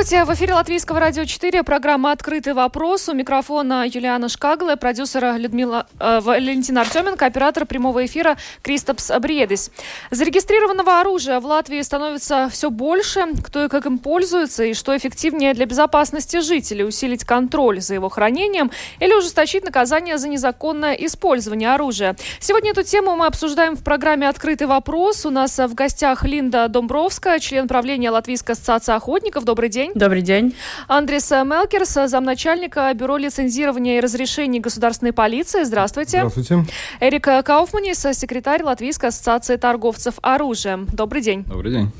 Здравствуйте, 0.00 0.24
в 0.24 0.34
эфире 0.34 0.54
Латвийского 0.54 1.00
радио 1.00 1.24
4, 1.24 1.64
программа 1.64 2.12
«Открытый 2.12 2.52
вопрос». 2.52 3.08
У 3.08 3.14
микрофона 3.14 3.84
Юлиана 3.84 4.28
Шкагла, 4.28 4.76
продюсера 4.76 5.36
Людмила 5.36 5.88
э, 5.98 6.20
Валентина 6.20 6.82
Артеменко, 6.82 7.26
оператор 7.26 7.66
прямого 7.66 8.06
эфира 8.06 8.36
Кристопс 8.62 9.10
Бредис. 9.18 9.72
Зарегистрированного 10.12 11.00
оружия 11.00 11.40
в 11.40 11.46
Латвии 11.46 11.82
становится 11.82 12.48
все 12.48 12.70
больше. 12.70 13.24
Кто 13.42 13.64
и 13.64 13.68
как 13.68 13.86
им 13.86 13.98
пользуется, 13.98 14.62
и 14.62 14.74
что 14.74 14.96
эффективнее 14.96 15.52
для 15.52 15.66
безопасности 15.66 16.42
жителей, 16.42 16.84
усилить 16.84 17.24
контроль 17.24 17.80
за 17.80 17.94
его 17.94 18.08
хранением 18.08 18.70
или 19.00 19.12
ужесточить 19.12 19.64
наказание 19.64 20.18
за 20.18 20.28
незаконное 20.28 20.94
использование 20.94 21.74
оружия. 21.74 22.14
Сегодня 22.38 22.70
эту 22.70 22.84
тему 22.84 23.16
мы 23.16 23.26
обсуждаем 23.26 23.74
в 23.74 23.82
программе 23.82 24.28
«Открытый 24.28 24.68
вопрос». 24.68 25.26
У 25.26 25.30
нас 25.30 25.58
в 25.58 25.74
гостях 25.74 26.22
Линда 26.22 26.68
Домбровская, 26.68 27.40
член 27.40 27.66
правления 27.66 28.10
Латвийской 28.10 28.52
ассоциации 28.52 28.94
охотников. 28.94 29.42
Добрый 29.42 29.68
Добрый 29.68 29.70
день. 29.88 30.00
Добрый 30.00 30.22
день. 30.22 30.54
Андрес 30.86 31.30
Мелкерс, 31.30 32.10
замначальника 32.10 32.92
Бюро 32.94 33.16
лицензирования 33.16 33.98
и 33.98 34.00
разрешений 34.00 34.60
государственной 34.60 35.12
полиции. 35.12 35.64
Здравствуйте. 35.64 36.28
Здравствуйте. 36.28 36.66
Эрик 37.00 37.28
Кауфманис, 37.44 38.00
секретарь 38.12 38.62
Латвийской 38.62 39.06
ассоциации 39.06 39.56
торговцев 39.56 40.14
оружием. 40.22 40.86
Добрый 40.92 41.22
день. 41.22 41.44
Добрый 41.44 41.72
день. 41.72 41.90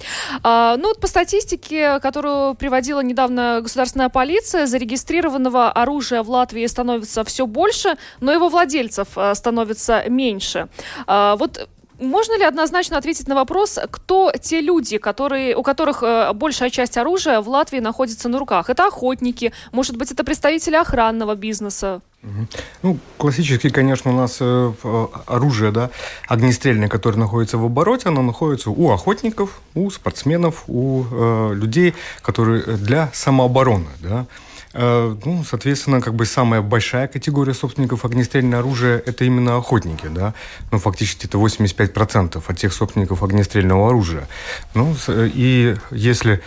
А, 0.43 0.77
ну 0.77 0.89
вот 0.89 1.01
по 1.01 1.07
статистике, 1.07 2.01
которую 2.01 2.55
приводила 2.55 3.01
недавно 3.01 3.61
государственная 3.62 4.09
полиция, 4.09 4.67
зарегистрированного 4.67 5.71
оружия 5.71 6.23
в 6.23 6.31
Латвии 6.31 6.67
становится 6.67 7.25
все 7.25 7.47
больше, 7.47 7.97
но 8.21 8.33
его 8.33 8.49
владельцев 8.49 9.09
а, 9.17 9.34
становится 9.34 10.05
меньше. 10.09 10.69
А, 11.07 11.37
вот 11.37 11.69
можно 11.99 12.39
ли 12.39 12.45
однозначно 12.45 12.97
ответить 12.97 13.29
на 13.29 13.35
вопрос, 13.35 13.79
кто 13.91 14.33
те 14.41 14.61
люди, 14.61 14.99
которые, 14.99 15.57
у 15.57 15.63
которых 15.63 16.03
э, 16.03 16.33
большая 16.33 16.71
часть 16.71 16.97
оружия 16.97 17.41
в 17.41 17.49
Латвии 17.49 17.81
находится 17.81 18.29
на 18.29 18.39
руках? 18.39 18.71
Это 18.71 18.87
охотники, 18.87 19.53
может 19.73 19.97
быть, 19.97 20.13
это 20.13 20.25
представители 20.25 20.77
охранного 20.77 21.35
бизнеса? 21.35 22.01
Ну, 22.83 22.99
классически, 23.17 23.71
конечно, 23.71 24.11
у 24.11 24.15
нас 24.15 24.39
э, 24.41 24.73
оружие, 25.27 25.71
да, 25.71 25.91
огнестрельное, 26.27 26.89
которое 26.89 27.17
находится 27.17 27.59
в 27.59 27.65
обороте, 27.65 28.09
оно 28.09 28.23
находится 28.23 28.71
у 28.71 28.91
охотников, 28.91 29.61
у 29.75 29.89
спортсменов, 29.91 30.65
у 30.67 31.05
э, 31.11 31.55
людей, 31.55 31.95
которые 32.23 32.62
для 32.62 33.11
самообороны, 33.12 33.89
да. 34.01 34.27
Э, 34.81 35.17
ну, 35.25 35.43
соответственно, 35.43 36.01
как 36.01 36.15
бы 36.15 36.25
самая 36.25 36.62
большая 36.62 37.09
категория 37.09 37.53
собственников 37.53 38.05
огнестрельного 38.05 38.61
оружия– 38.61 39.03
это 39.07 39.25
именно 39.25 39.57
охотники, 39.57 40.07
да. 40.07 40.34
Ну, 40.71 40.79
фактически 40.79 41.27
это 41.27 41.37
85% 41.37 42.41
от 42.47 42.57
тех 42.57 42.73
собственников 42.73 43.25
огнестрельного 43.25 43.89
оружия. 43.89 44.29
Ну, 44.75 44.95
и 45.09 45.75
если 45.91 46.43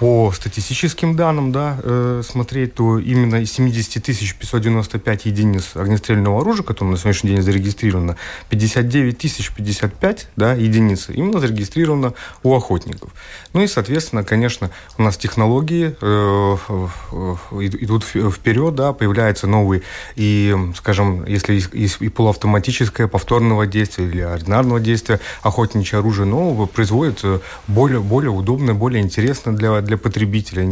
по 0.00 0.32
статистическим 0.34 1.14
данным, 1.14 1.52
да, 1.52 1.78
э, 1.80 2.22
смотреть, 2.24 2.74
то 2.74 2.98
именно 2.98 3.36
из 3.36 3.52
70 3.52 4.02
595 4.02 5.26
единиц 5.26 5.76
огнестрельного 5.76 6.40
оружия, 6.40 6.64
которые 6.64 6.92
на 6.92 6.98
сегодняшний 6.98 7.30
день 7.30 7.42
зарегистрировано, 7.42 8.16
59 8.48 9.16
055 9.16 10.28
да, 10.34 10.54
единиц 10.54 11.08
именно 11.10 11.38
зарегистрировано 11.38 12.14
у 12.42 12.52
охотников. 12.56 13.10
Ну 13.52 13.62
и, 13.62 13.68
соответственно, 13.68 14.24
конечно, 14.24 14.72
у 14.98 15.02
нас 15.04 15.16
технологии 15.16 15.96
э, 16.00 17.75
идут 17.80 18.04
вперед, 18.04 18.74
да, 18.74 18.92
появляются 18.92 19.46
новые, 19.46 19.82
и, 20.16 20.54
скажем, 20.76 21.24
если 21.26 21.56
и 21.56 22.08
полуавтоматическое 22.08 23.08
повторного 23.08 23.66
действия 23.66 24.06
или 24.06 24.20
ординарного 24.20 24.80
действия 24.80 25.20
охотничье 25.42 25.98
оружие, 25.98 26.26
но 26.26 26.66
производится 26.66 27.40
более, 27.66 28.00
более 28.00 28.30
удобное, 28.30 28.74
более 28.74 29.02
интересное 29.02 29.54
для, 29.54 29.80
для 29.80 29.96
потребителя, 29.96 30.68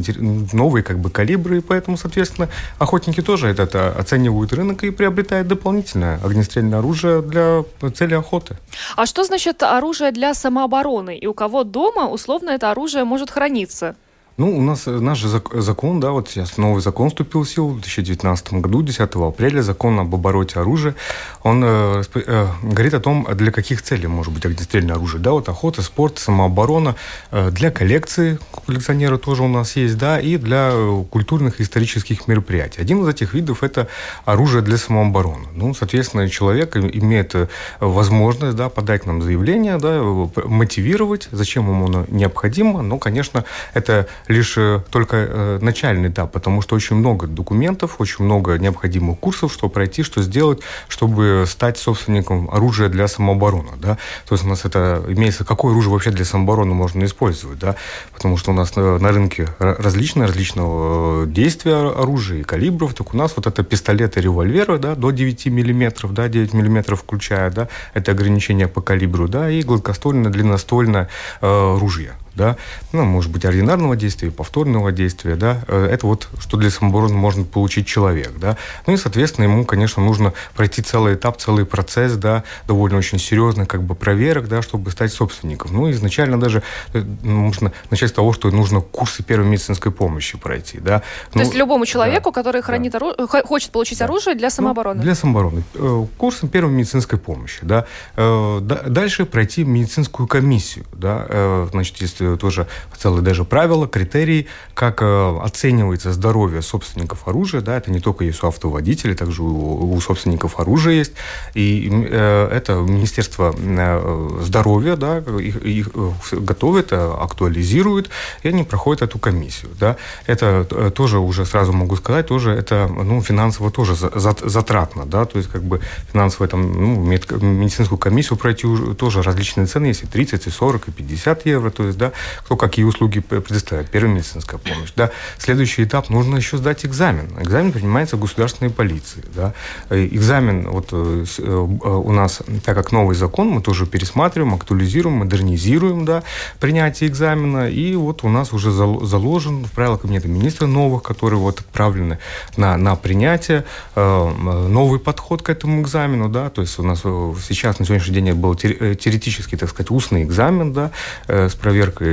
новые 0.52 0.82
как 0.82 0.98
бы 0.98 1.10
калибры, 1.10 1.58
и 1.58 1.60
поэтому, 1.60 1.96
соответственно, 1.96 2.48
охотники 2.78 3.20
тоже 3.22 3.48
это 3.48 3.94
оценивают 3.98 4.52
рынок 4.52 4.84
и 4.84 4.90
приобретают 4.90 5.48
дополнительное 5.48 6.20
огнестрельное 6.22 6.78
оружие 6.78 7.22
для 7.22 7.64
цели 7.94 8.14
охоты. 8.14 8.56
А 8.96 9.06
что 9.06 9.24
значит 9.24 9.62
оружие 9.62 10.12
для 10.12 10.34
самообороны? 10.34 11.16
И 11.16 11.26
у 11.26 11.34
кого 11.34 11.64
дома 11.64 12.08
условно 12.08 12.50
это 12.50 12.70
оружие 12.70 13.04
может 13.04 13.30
храниться? 13.30 13.96
Ну, 14.36 14.58
у 14.58 14.60
нас 14.60 14.88
э, 14.88 14.90
наш 14.90 15.22
закон, 15.22 16.00
да, 16.00 16.10
вот 16.10 16.28
сейчас 16.28 16.56
новый 16.56 16.82
закон 16.82 17.08
вступил 17.08 17.44
в 17.44 17.48
силу 17.48 17.68
в 17.68 17.74
2019 17.74 18.54
году, 18.54 18.82
10 18.82 19.00
апреля, 19.14 19.62
закон 19.62 20.00
об 20.00 20.12
обороте 20.12 20.58
оружия. 20.58 20.96
Он 21.44 21.62
э, 21.64 22.02
э, 22.14 22.46
говорит 22.64 22.94
о 22.94 23.00
том, 23.00 23.28
для 23.32 23.52
каких 23.52 23.82
целей 23.82 24.08
может 24.08 24.32
быть 24.32 24.44
огнестрельное 24.44 24.96
оружие. 24.96 25.22
Да, 25.22 25.30
вот 25.30 25.48
охота, 25.48 25.82
спорт, 25.82 26.18
самооборона, 26.18 26.96
э, 27.30 27.50
для 27.52 27.70
коллекции, 27.70 28.40
коллекционера 28.66 29.18
тоже 29.18 29.44
у 29.44 29.48
нас 29.48 29.76
есть, 29.76 29.96
да, 29.98 30.18
и 30.18 30.36
для 30.36 30.70
э, 30.72 31.04
культурных 31.10 31.60
и 31.60 31.62
исторических 31.62 32.26
мероприятий. 32.26 32.80
Один 32.80 33.04
из 33.04 33.08
этих 33.08 33.34
видов– 33.34 33.62
это 33.62 33.86
оружие 34.24 34.62
для 34.62 34.78
самообороны. 34.78 35.46
Ну, 35.54 35.74
соответственно, 35.74 36.28
человек 36.28 36.76
имеет 36.76 37.36
возможность, 37.78 38.56
да, 38.56 38.68
подать 38.68 39.06
нам 39.06 39.22
заявление, 39.22 39.78
да, 39.78 40.02
мотивировать, 40.44 41.28
зачем 41.30 41.68
ему 41.68 41.86
оно 41.86 42.04
необходимо, 42.08 42.82
но, 42.82 42.98
конечно, 42.98 43.44
это 43.74 44.08
лишь 44.28 44.56
э, 44.56 44.80
только 44.90 45.16
э, 45.16 45.58
начальный 45.60 46.08
этап, 46.08 46.32
потому 46.32 46.62
что 46.62 46.74
очень 46.76 46.96
много 46.96 47.26
документов, 47.26 47.96
очень 47.98 48.24
много 48.24 48.58
необходимых 48.58 49.18
курсов, 49.18 49.52
что 49.52 49.68
пройти, 49.68 50.02
что 50.02 50.22
сделать, 50.22 50.60
чтобы 50.88 51.44
стать 51.46 51.78
собственником 51.78 52.48
оружия 52.50 52.88
для 52.88 53.08
самообороны. 53.08 53.72
Да? 53.76 53.98
То 54.26 54.34
есть 54.34 54.44
у 54.44 54.48
нас 54.48 54.64
это 54.64 55.04
имеется, 55.08 55.44
какое 55.44 55.72
оружие 55.72 55.92
вообще 55.92 56.10
для 56.10 56.24
самообороны 56.24 56.74
можно 56.74 57.04
использовать, 57.04 57.58
да? 57.58 57.76
потому 58.12 58.36
что 58.36 58.52
у 58.52 58.54
нас 58.54 58.76
на, 58.76 58.98
на 58.98 59.12
рынке 59.12 59.48
различные, 59.58 60.26
различного 60.26 61.24
э, 61.24 61.26
действия 61.26 61.90
оружия 61.90 62.40
и 62.40 62.42
калибров, 62.42 62.94
так 62.94 63.14
у 63.14 63.16
нас 63.16 63.32
вот 63.36 63.46
это 63.46 63.62
пистолеты, 63.62 64.20
револьверы, 64.20 64.78
да, 64.78 64.94
до 64.94 65.10
9 65.10 65.46
миллиметров, 65.46 66.14
да, 66.14 66.28
9 66.28 66.54
миллиметров 66.54 67.00
включая, 67.00 67.50
да, 67.50 67.68
это 67.92 68.12
ограничение 68.12 68.68
по 68.68 68.80
калибру, 68.80 69.28
да, 69.28 69.50
и 69.50 69.62
гладкоствольное, 69.62 70.30
длинноствольное 70.30 71.08
э, 71.40 71.76
ружье 71.78 72.14
да, 72.34 72.56
ну, 72.92 73.04
может 73.04 73.30
быть, 73.30 73.44
ординарного 73.44 73.96
действия, 73.96 74.30
повторного 74.30 74.92
действия, 74.92 75.36
да, 75.36 75.60
э, 75.68 75.88
это 75.90 76.06
вот 76.06 76.28
что 76.40 76.56
для 76.56 76.70
самообороны 76.70 77.14
может 77.14 77.48
получить 77.50 77.86
человек, 77.86 78.32
да. 78.38 78.56
Ну 78.86 78.92
и, 78.92 78.96
соответственно, 78.96 79.44
ему, 79.44 79.64
конечно, 79.64 80.02
нужно 80.02 80.32
пройти 80.54 80.82
целый 80.82 81.14
этап, 81.14 81.38
целый 81.38 81.64
процесс, 81.64 82.14
да, 82.14 82.44
довольно 82.66 82.98
очень 82.98 83.18
серьезный, 83.18 83.66
как 83.66 83.82
бы, 83.82 83.94
проверок, 83.94 84.48
да, 84.48 84.62
чтобы 84.62 84.90
стать 84.90 85.12
собственником. 85.12 85.72
Ну, 85.72 85.90
изначально 85.90 86.38
даже 86.38 86.62
э, 86.92 87.00
нужно 87.22 87.72
начать 87.90 88.10
с 88.10 88.12
того, 88.12 88.32
что 88.32 88.50
нужно 88.50 88.80
курсы 88.80 89.22
первой 89.22 89.46
медицинской 89.46 89.92
помощи 89.92 90.36
пройти, 90.36 90.78
да. 90.78 91.00
То 91.30 91.38
ну, 91.38 91.40
есть 91.42 91.54
любому 91.54 91.86
человеку, 91.86 92.30
да, 92.30 92.34
который 92.34 92.62
хранит 92.62 92.92
да. 92.92 92.98
оружие, 92.98 93.26
хочет 93.44 93.70
получить 93.70 93.98
да. 93.98 94.06
оружие 94.06 94.34
для 94.34 94.50
самообороны? 94.50 94.98
Ну, 94.98 95.02
для 95.02 95.14
самообороны. 95.14 95.62
Э, 95.74 96.06
курсы 96.18 96.48
первой 96.48 96.72
медицинской 96.72 97.18
помощи, 97.18 97.60
да. 97.62 97.86
Дальше 98.16 99.24
пройти 99.24 99.64
медицинскую 99.64 100.26
комиссию, 100.26 100.84
да, 100.92 101.66
значит, 101.70 102.00
если 102.00 102.23
тоже 102.38 102.66
целые 102.98 103.22
даже 103.22 103.44
правила, 103.44 103.86
критерии, 103.86 104.46
как 104.74 105.02
э, 105.02 105.38
оценивается 105.42 106.12
здоровье 106.12 106.62
собственников 106.62 107.28
оружия. 107.28 107.60
Да, 107.60 107.76
это 107.76 107.90
не 107.90 108.00
только 108.00 108.24
есть 108.24 108.42
у 108.42 108.46
автоводителей, 108.46 109.14
также 109.14 109.42
у, 109.42 109.92
у 109.92 110.00
собственников 110.00 110.58
оружия 110.58 110.94
есть. 110.94 111.12
И 111.54 111.90
э, 111.92 112.48
это 112.50 112.74
Министерство 112.74 113.54
э, 113.56 114.40
здоровья 114.42 114.96
да, 114.96 115.18
их, 115.18 115.62
их 115.64 115.88
готовит, 116.32 116.92
актуализирует, 116.92 118.10
и 118.42 118.48
они 118.48 118.64
проходят 118.64 119.02
эту 119.02 119.18
комиссию. 119.18 119.70
Да. 119.78 119.96
Это 120.26 120.64
тоже 120.94 121.18
уже 121.18 121.44
сразу 121.46 121.72
могу 121.72 121.96
сказать, 121.96 122.26
тоже 122.26 122.50
это 122.50 122.88
ну, 122.88 123.22
финансово 123.22 123.70
тоже 123.70 123.94
затратно. 123.94 125.04
Да, 125.06 125.24
то 125.24 125.38
есть 125.38 125.50
как 125.50 125.62
бы 125.62 125.80
финансово 126.12 126.48
там, 126.48 126.72
ну, 126.72 127.04
медицинскую 127.04 127.98
комиссию 127.98 128.38
пройти 128.38 128.66
уже 128.66 128.94
тоже 128.94 129.22
различные 129.22 129.66
цены, 129.66 129.86
есть 129.86 130.02
и 130.02 130.06
30, 130.06 130.46
и 130.46 130.50
40, 130.50 130.88
и 130.88 130.90
50 130.90 131.46
евро. 131.46 131.70
То 131.70 131.84
есть, 131.84 131.98
да, 131.98 132.12
кто 132.38 132.56
какие 132.56 132.84
услуги 132.84 133.20
предоставляет, 133.20 133.90
первая 133.90 134.12
медицинская 134.14 134.58
помощь, 134.58 134.92
да. 134.96 135.10
Следующий 135.38 135.84
этап, 135.84 136.10
нужно 136.10 136.36
еще 136.36 136.56
сдать 136.56 136.84
экзамен. 136.84 137.28
Экзамен 137.40 137.72
принимается 137.72 138.16
в 138.16 138.20
государственной 138.20 138.70
полиции, 138.70 139.24
да. 139.34 139.54
Экзамен 139.90 140.68
вот 140.68 140.92
у 140.92 142.12
нас, 142.12 142.40
так 142.64 142.76
как 142.76 142.92
новый 142.92 143.16
закон, 143.16 143.48
мы 143.48 143.60
тоже 143.62 143.86
пересматриваем, 143.86 144.54
актуализируем, 144.54 145.18
модернизируем, 145.18 146.04
да, 146.04 146.22
принятие 146.60 147.08
экзамена, 147.10 147.68
и 147.68 147.94
вот 147.96 148.24
у 148.24 148.28
нас 148.28 148.52
уже 148.52 148.70
заложен 148.70 149.64
в 149.64 149.70
правила 149.72 149.96
кабинета 149.96 150.28
министра 150.28 150.66
новых, 150.66 151.02
которые 151.02 151.38
вот 151.38 151.60
отправлены 151.60 152.18
на, 152.56 152.76
на 152.76 152.96
принятие, 152.96 153.64
новый 153.94 155.00
подход 155.00 155.42
к 155.42 155.50
этому 155.50 155.82
экзамену, 155.82 156.28
да, 156.28 156.50
то 156.50 156.60
есть 156.60 156.78
у 156.78 156.82
нас 156.82 157.00
сейчас 157.00 157.78
на 157.78 157.86
сегодняшний 157.86 158.14
день 158.14 158.32
был 158.32 158.54
теоретический, 158.54 159.56
так 159.56 159.70
сказать, 159.70 159.90
устный 159.90 160.22
экзамен, 160.22 160.72
да, 160.72 160.90
с 161.26 161.54
проверкой 161.54 162.03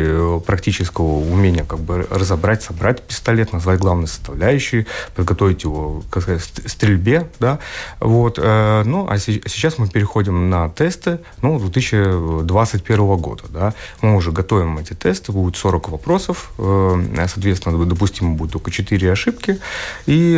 практического 0.45 1.19
умения 1.19 1.63
как 1.63 1.79
бы 1.79 2.07
разобрать, 2.09 2.63
собрать 2.63 3.01
пистолет, 3.01 3.53
назвать 3.53 3.79
главные 3.79 4.07
составляющие, 4.07 4.85
подготовить 5.15 5.63
его 5.63 6.03
к 6.09 6.21
стрельбе, 6.65 7.29
да, 7.39 7.59
вот, 7.99 8.37
ну, 8.37 9.07
а 9.09 9.17
сейчас 9.17 9.77
мы 9.77 9.87
переходим 9.87 10.49
на 10.49 10.69
тесты, 10.69 11.19
ну, 11.41 11.59
2021 11.59 13.17
года, 13.17 13.43
да, 13.49 13.73
мы 14.01 14.15
уже 14.15 14.31
готовим 14.31 14.77
эти 14.77 14.93
тесты, 14.93 15.31
будет 15.31 15.55
40 15.55 15.89
вопросов, 15.89 16.51
соответственно, 16.57 17.85
допустимо 17.85 18.35
будет 18.35 18.51
только 18.51 18.71
4 18.71 19.11
ошибки, 19.11 19.59
и 20.05 20.37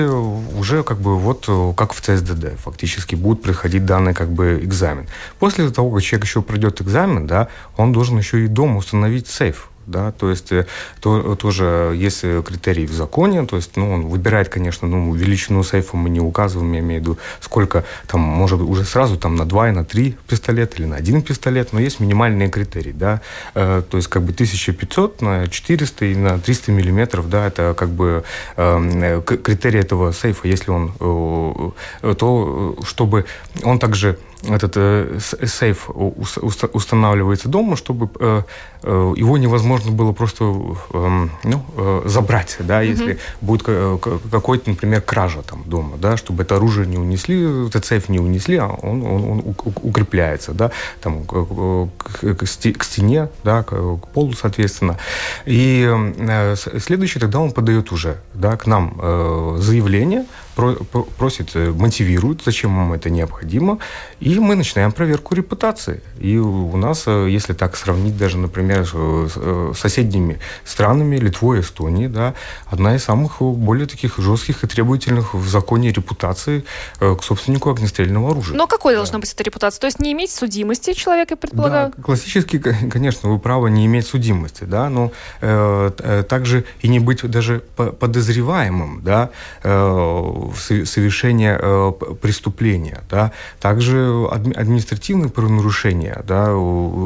уже 0.58 0.84
как 0.84 1.00
бы 1.00 1.18
вот 1.18 1.50
как 1.76 1.94
в 1.94 2.02
ЦСДД 2.02 2.60
фактически 2.60 3.16
будет 3.16 3.42
проходить 3.42 3.86
данный 3.86 4.14
как 4.14 4.30
бы 4.30 4.60
экзамен. 4.64 5.08
После 5.40 5.70
того, 5.70 5.92
как 5.92 6.04
человек 6.04 6.26
еще 6.26 6.42
пройдет 6.42 6.82
экзамен, 6.82 7.28
да, 7.28 7.48
он 7.78 7.92
должен 7.92 8.18
еще 8.18 8.44
и 8.44 8.48
дома 8.48 8.78
установить 8.78 9.28
сейф 9.44 9.70
да, 9.86 10.12
то 10.12 10.30
есть 10.30 10.52
э, 10.52 10.66
то, 11.02 11.36
тоже 11.36 11.94
есть 11.96 12.22
критерии 12.22 12.86
в 12.86 12.94
законе, 12.94 13.46
то 13.46 13.58
есть, 13.58 13.76
ну, 13.76 13.92
он 13.92 14.08
выбирает, 14.08 14.48
конечно, 14.48 14.88
ну, 14.88 15.14
величину 15.14 15.64
сейфа 15.64 15.98
мы 15.98 16.10
не 16.10 16.22
указываем, 16.22 16.72
я 16.72 16.80
имею 16.80 17.02
в 17.02 17.04
виду, 17.04 17.18
сколько 17.42 17.84
там, 18.08 18.22
может 18.22 18.62
уже 18.62 18.86
сразу 18.86 19.18
там 19.18 19.36
на 19.36 19.46
два 19.46 19.70
и 19.70 19.72
на 19.72 19.84
три 19.84 20.16
пистолета 20.28 20.78
или 20.78 20.86
на 20.86 20.96
один 20.96 21.22
пистолет, 21.22 21.74
но 21.74 21.82
есть 21.82 22.00
минимальные 22.00 22.50
критерии, 22.50 22.94
да, 22.94 23.22
э, 23.56 23.84
то 23.90 23.98
есть 23.98 24.08
как 24.08 24.24
бы 24.24 24.32
1500 24.32 25.22
на 25.22 25.48
400 25.48 26.06
и 26.06 26.16
на 26.16 26.40
300 26.40 26.72
миллиметров, 26.72 27.30
да, 27.30 27.48
это 27.48 27.74
как 27.78 27.90
бы 27.90 28.24
э, 28.56 29.22
критерий 29.26 29.80
этого 29.80 30.14
сейфа, 30.14 30.48
если 30.48 30.72
он, 30.72 30.94
э, 32.02 32.16
то 32.16 32.78
чтобы 32.86 33.26
он 33.64 33.80
также 33.80 34.18
этот 34.50 34.74
э, 34.76 35.20
сейф 35.46 35.90
устанавливается 35.90 37.50
дома, 37.50 37.76
чтобы 37.76 38.10
э, 38.20 38.44
э, 38.84 39.14
его 39.16 39.38
невозможно 39.38 39.92
было 39.92 40.12
просто 40.12 40.44
э, 40.94 41.28
ну, 41.44 41.66
э, 41.78 42.02
забрать, 42.06 42.58
да, 42.60 42.84
mm-hmm. 42.84 42.88
если 42.88 43.20
будет 43.42 43.64
какой-то, 43.64 44.70
например, 44.70 45.02
кража 45.02 45.42
там 45.44 45.64
дома, 45.66 45.98
да, 45.98 46.18
чтобы 46.18 46.44
это 46.44 46.58
оружие 46.58 46.88
не 46.88 46.98
унесли, 46.98 47.68
этот 47.68 47.86
сейф 47.86 48.10
не 48.10 48.20
унесли, 48.20 48.58
а 48.58 48.68
он, 48.68 49.04
он, 49.04 49.24
он 49.30 49.56
укрепляется, 49.82 50.54
да, 50.54 50.72
там 51.02 51.24
к, 51.26 51.88
к, 52.36 52.46
стене, 52.48 53.30
да, 53.44 53.64
к, 53.64 53.98
полу, 54.14 54.34
соответственно. 54.34 54.98
И 55.46 55.88
э, 55.90 56.56
следующий 56.56 57.20
тогда 57.20 57.40
он 57.40 57.52
подает 57.52 57.92
уже, 57.92 58.18
да, 58.34 58.58
к 58.58 58.68
нам 58.68 58.98
э, 59.02 59.58
заявление 59.60 60.26
просит, 60.56 61.52
э, 61.56 61.72
мотивирует, 61.72 62.42
зачем 62.46 62.76
вам 62.76 62.94
это 62.94 63.10
необходимо, 63.10 63.80
и 64.20 64.40
мы 64.40 64.56
начинаем 64.56 64.92
проверку 64.92 65.36
репутации. 65.36 66.02
И 66.20 66.38
у 66.38 66.76
нас, 66.78 67.04
э, 67.08 67.28
если 67.30 67.54
так 67.54 67.76
сравнить 67.76 68.18
даже, 68.18 68.38
например, 68.38 68.86
с 68.86 68.92
э, 68.94 69.74
соседними 69.76 70.40
странами, 70.66 71.18
Литвой, 71.18 71.62
Эстонией, 71.62 72.08
да, 72.08 72.34
одна 72.68 72.96
из 72.96 73.04
самых 73.04 73.42
более 73.42 73.88
таких 73.88 74.18
жестких 74.18 74.64
и 74.64 74.68
требовательных 74.68 75.34
в 75.34 75.48
законе 75.48 75.92
репутации 75.92 76.64
к 77.00 77.22
собственнику 77.22 77.70
огнестрельного 77.70 78.32
оружия. 78.32 78.58
Но 78.58 78.68
какой 78.68 78.94
да. 78.94 79.00
должна 79.00 79.20
быть 79.20 79.34
эта 79.34 79.44
репутация? 79.44 79.82
То 79.82 79.88
есть 79.88 80.00
не 80.00 80.12
иметь 80.14 80.32
судимости 80.32 80.94
человека, 80.94 81.36
предполагаю? 81.36 81.94
Да, 81.96 82.04
классически, 82.04 82.60
конечно, 82.60 83.30
вы 83.30 83.40
правы, 83.40 83.70
не 83.72 83.86
иметь 83.86 84.08
судимости, 84.08 84.64
да, 84.64 84.90
но 84.90 85.12
э, 85.42 86.24
также 86.28 86.66
и 86.82 86.88
не 86.88 87.00
быть 87.00 87.24
даже 87.30 87.60
подозреваемым, 87.76 89.02
да, 89.04 89.30
э, 89.64 90.43
совершения 90.56 91.60
э, 91.62 91.92
преступления. 92.22 93.04
Да. 93.10 93.32
Также 93.60 94.28
административные 94.32 95.30
правонарушения, 95.30 96.24
да, 96.28 96.46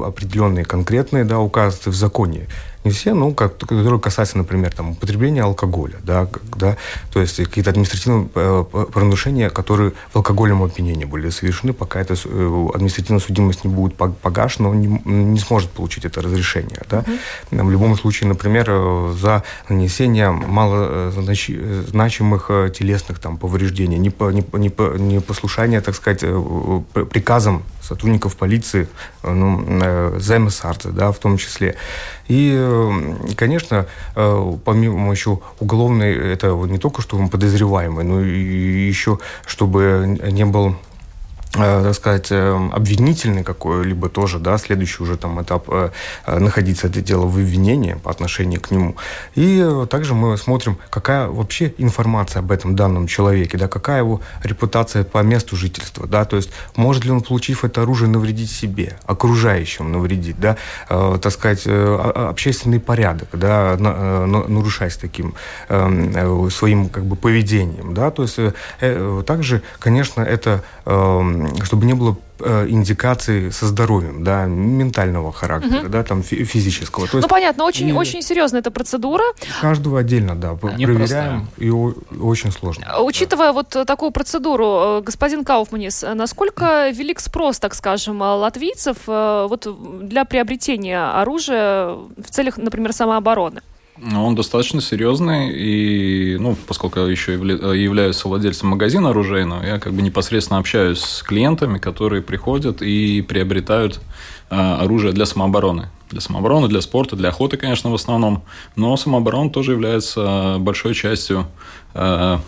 определенные 0.05 0.65
конкретные, 0.65 1.23
да, 1.23 1.39
указываются 1.39 1.89
в 1.89 1.95
законе 1.95 2.47
не 2.87 2.93
все, 2.93 3.13
но 3.13 3.31
как, 3.31 3.57
которые 3.57 3.99
касаются, 3.99 4.37
например, 4.37 4.73
там, 4.73 4.91
употребления 4.91 5.43
алкоголя, 5.43 5.97
да, 6.03 6.27
да, 6.55 6.77
то 7.11 7.21
есть 7.21 7.37
какие-то 7.37 7.69
административные 7.69 8.27
э, 8.35 8.63
правонарушения, 8.71 9.49
которые 9.49 9.91
в 10.11 10.15
алкогольном 10.15 10.63
опьянении 10.63 11.05
были 11.05 11.29
совершены, 11.29 11.73
пока 11.73 11.99
эта 11.99 12.13
э, 12.13 12.67
административная 12.73 13.19
судимость 13.19 13.65
не 13.65 13.73
будет 13.73 13.95
погашена, 13.95 14.69
он 14.69 14.81
не, 14.81 15.01
не 15.05 15.39
сможет 15.39 15.69
получить 15.69 16.05
это 16.05 16.21
разрешение. 16.21 16.81
Да. 16.89 17.03
Mm-hmm. 17.51 17.63
В 17.63 17.71
любом 17.71 17.97
случае, 17.97 18.29
например, 18.29 18.65
э, 18.69 19.15
за 19.21 19.43
нанесение 19.69 20.31
малозначимых 20.31 22.51
телесных 22.73 23.19
там, 23.19 23.37
повреждений, 23.37 23.97
непослушание, 23.97 25.81
так 25.81 25.95
сказать, 25.95 26.23
приказам 27.11 27.63
сотрудников 27.87 28.35
полиции, 28.35 28.87
ну, 29.23 30.19
ЗМСАРЦ, 30.19 30.87
да, 30.87 31.11
в 31.11 31.19
том 31.19 31.37
числе. 31.37 31.75
И, 32.27 32.53
конечно, 33.35 33.85
э, 34.15 34.53
помимо 34.65 35.11
еще 35.11 35.39
уголовной, 35.59 36.13
это 36.13 36.47
не 36.47 36.77
только 36.77 37.01
что 37.01 37.17
он 37.17 37.29
подозреваемый, 37.29 38.03
но 38.03 38.21
и 38.21 38.87
еще, 38.87 39.19
чтобы 39.45 40.19
не 40.31 40.45
был 40.45 40.75
Э, 40.75 40.86
так 41.51 41.93
сказать, 41.93 42.27
э, 42.31 42.69
обвинительный 42.73 43.43
какой-либо 43.43 44.09
тоже, 44.09 44.39
да, 44.39 44.57
следующий 44.57 45.01
уже 45.03 45.17
там 45.17 45.41
этап 45.41 45.67
э, 45.69 45.89
находиться 46.27 46.87
это 46.87 47.01
дело 47.01 47.25
в 47.25 47.37
обвинении 47.37 47.93
по 47.93 48.11
отношению 48.11 48.61
к 48.61 48.71
нему. 48.71 48.95
И 49.35 49.65
также 49.89 50.13
мы 50.13 50.37
смотрим, 50.37 50.77
какая 50.89 51.27
вообще 51.27 51.73
информация 51.77 52.41
об 52.41 52.51
этом 52.51 52.75
данном 52.75 53.07
человеке, 53.07 53.57
да, 53.57 53.67
какая 53.67 53.99
его 53.99 54.21
репутация 54.43 55.03
по 55.03 55.19
месту 55.19 55.55
жительства, 55.55 56.07
да, 56.07 56.25
то 56.25 56.35
есть 56.35 56.51
может 56.75 57.05
ли 57.05 57.11
он, 57.11 57.21
получив 57.21 57.63
это 57.63 57.81
оружие, 57.81 58.09
навредить 58.09 58.51
себе, 58.51 58.97
окружающим 59.05 59.91
навредить, 59.91 60.39
да, 60.39 60.57
э, 60.89 61.17
так 61.21 61.31
сказать, 61.31 61.65
общественный 61.65 62.79
порядок, 62.79 63.29
да, 63.33 63.75
на, 63.79 64.25
нарушать 64.25 64.97
таким 64.99 65.33
э, 65.69 66.49
своим 66.51 66.89
как 66.89 67.05
бы 67.05 67.15
поведением, 67.15 67.93
да, 67.93 68.11
то 68.11 68.23
есть 68.23 68.37
э, 68.37 69.23
также, 69.25 69.61
конечно, 69.79 70.21
это 70.21 70.63
э, 70.85 71.36
чтобы 71.63 71.85
не 71.85 71.93
было 71.93 72.17
э, 72.39 72.67
индикации 72.69 73.49
со 73.49 73.67
здоровьем, 73.67 74.23
да, 74.23 74.45
ментального 74.45 75.31
характера, 75.31 75.81
угу. 75.81 75.89
да, 75.89 76.03
там 76.03 76.23
физического. 76.23 77.07
То 77.07 77.17
есть, 77.17 77.27
ну 77.27 77.29
понятно, 77.29 77.65
очень, 77.65 77.89
и, 77.89 77.93
очень 77.93 78.21
серьезная 78.21 78.61
эта 78.61 78.71
процедура. 78.71 79.23
Каждого 79.61 79.99
отдельно, 79.99 80.35
да, 80.35 80.53
проверяем, 80.55 81.47
и 81.57 81.69
очень 81.69 82.51
сложно. 82.51 82.85
А, 82.87 83.01
учитывая 83.01 83.47
да. 83.47 83.53
вот 83.53 83.69
такую 83.69 84.11
процедуру, 84.11 84.99
э, 84.99 85.01
господин 85.01 85.43
Кауфманис, 85.43 86.03
насколько 86.13 86.89
велик 86.89 87.19
спрос, 87.19 87.59
так 87.59 87.73
скажем, 87.73 88.21
латвийцев 88.21 88.97
э, 89.07 89.47
вот 89.49 89.67
для 90.07 90.25
приобретения 90.25 91.03
оружия 91.19 91.87
в 91.89 92.29
целях, 92.29 92.57
например, 92.57 92.93
самообороны? 92.93 93.61
Он 94.03 94.35
достаточно 94.35 94.79
серьезный, 94.79 95.51
и, 95.51 96.37
ну, 96.37 96.55
поскольку 96.67 96.99
я 96.99 97.07
еще 97.07 97.33
являюсь 97.33 98.23
владельцем 98.23 98.69
магазина 98.69 99.09
оружейного, 99.09 99.63
я 99.63 99.79
как 99.79 99.93
бы 99.93 100.01
непосредственно 100.03 100.59
общаюсь 100.59 100.99
с 100.99 101.23
клиентами, 101.23 101.79
которые 101.79 102.21
приходят 102.21 102.81
и 102.81 103.21
приобретают 103.21 103.99
а, 104.49 104.81
оружие 104.81 105.13
для 105.13 105.25
самообороны. 105.25 105.89
Для 106.11 106.21
самообороны, 106.21 106.67
для 106.67 106.81
спорта, 106.81 107.15
для 107.15 107.29
охоты, 107.29 107.57
конечно, 107.57 107.89
в 107.89 107.95
основном. 107.95 108.43
Но 108.75 108.95
самооборона 108.97 109.49
тоже 109.49 109.71
является 109.71 110.57
большой 110.59 110.93
частью, 110.93 111.47
а, 111.95 112.39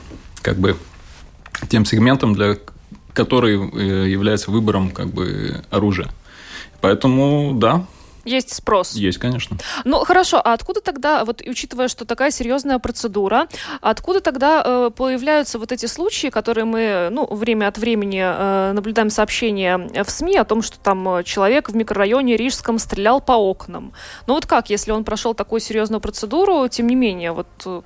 как 0.44 0.58
бы, 0.60 0.77
тем 1.68 1.84
сегментом, 1.84 2.36
для 2.36 2.58
который 3.13 3.58
э, 3.58 4.08
является 4.08 4.51
выбором 4.51 4.91
как 4.91 5.08
бы 5.08 5.62
оружия. 5.72 6.08
Поэтому, 6.79 7.53
да, 7.56 7.86
есть 8.30 8.54
спрос. 8.54 8.94
Есть, 8.94 9.18
конечно. 9.18 9.58
Ну, 9.86 10.04
хорошо, 10.06 10.42
а 10.44 10.54
откуда 10.54 10.82
тогда, 10.82 11.26
вот 11.26 11.42
учитывая, 11.42 11.88
что 11.88 12.06
такая 12.06 12.32
серьезная 12.32 12.80
процедура, 12.80 13.48
откуда 13.82 14.22
тогда 14.22 14.64
э, 14.66 14.92
появляются 14.96 15.60
вот 15.60 15.72
эти 15.72 15.86
случаи, 15.88 16.28
которые 16.28 16.66
мы, 16.66 17.10
ну, 17.12 17.26
время 17.26 17.68
от 17.68 17.78
времени 17.78 18.22
э, 18.24 18.72
наблюдаем 18.74 19.10
сообщения 19.10 19.78
в 19.78 20.10
СМИ 20.10 20.38
о 20.38 20.46
том, 20.46 20.62
что 20.62 20.80
там 20.80 21.24
человек 21.24 21.70
в 21.70 21.76
микрорайоне 21.76 22.38
Рижском 22.38 22.80
стрелял 22.80 23.22
по 23.22 23.34
окнам. 23.34 23.94
Ну 24.28 24.34
вот 24.36 24.46
как, 24.46 24.70
если 24.70 24.92
он 24.92 25.04
прошел 25.04 25.34
такую 25.34 25.60
серьезную 25.60 26.02
процедуру, 26.02 26.68
тем 26.68 26.88
не 26.88 26.96
менее, 26.96 27.32
вот 27.32 27.48
э, 27.66 27.82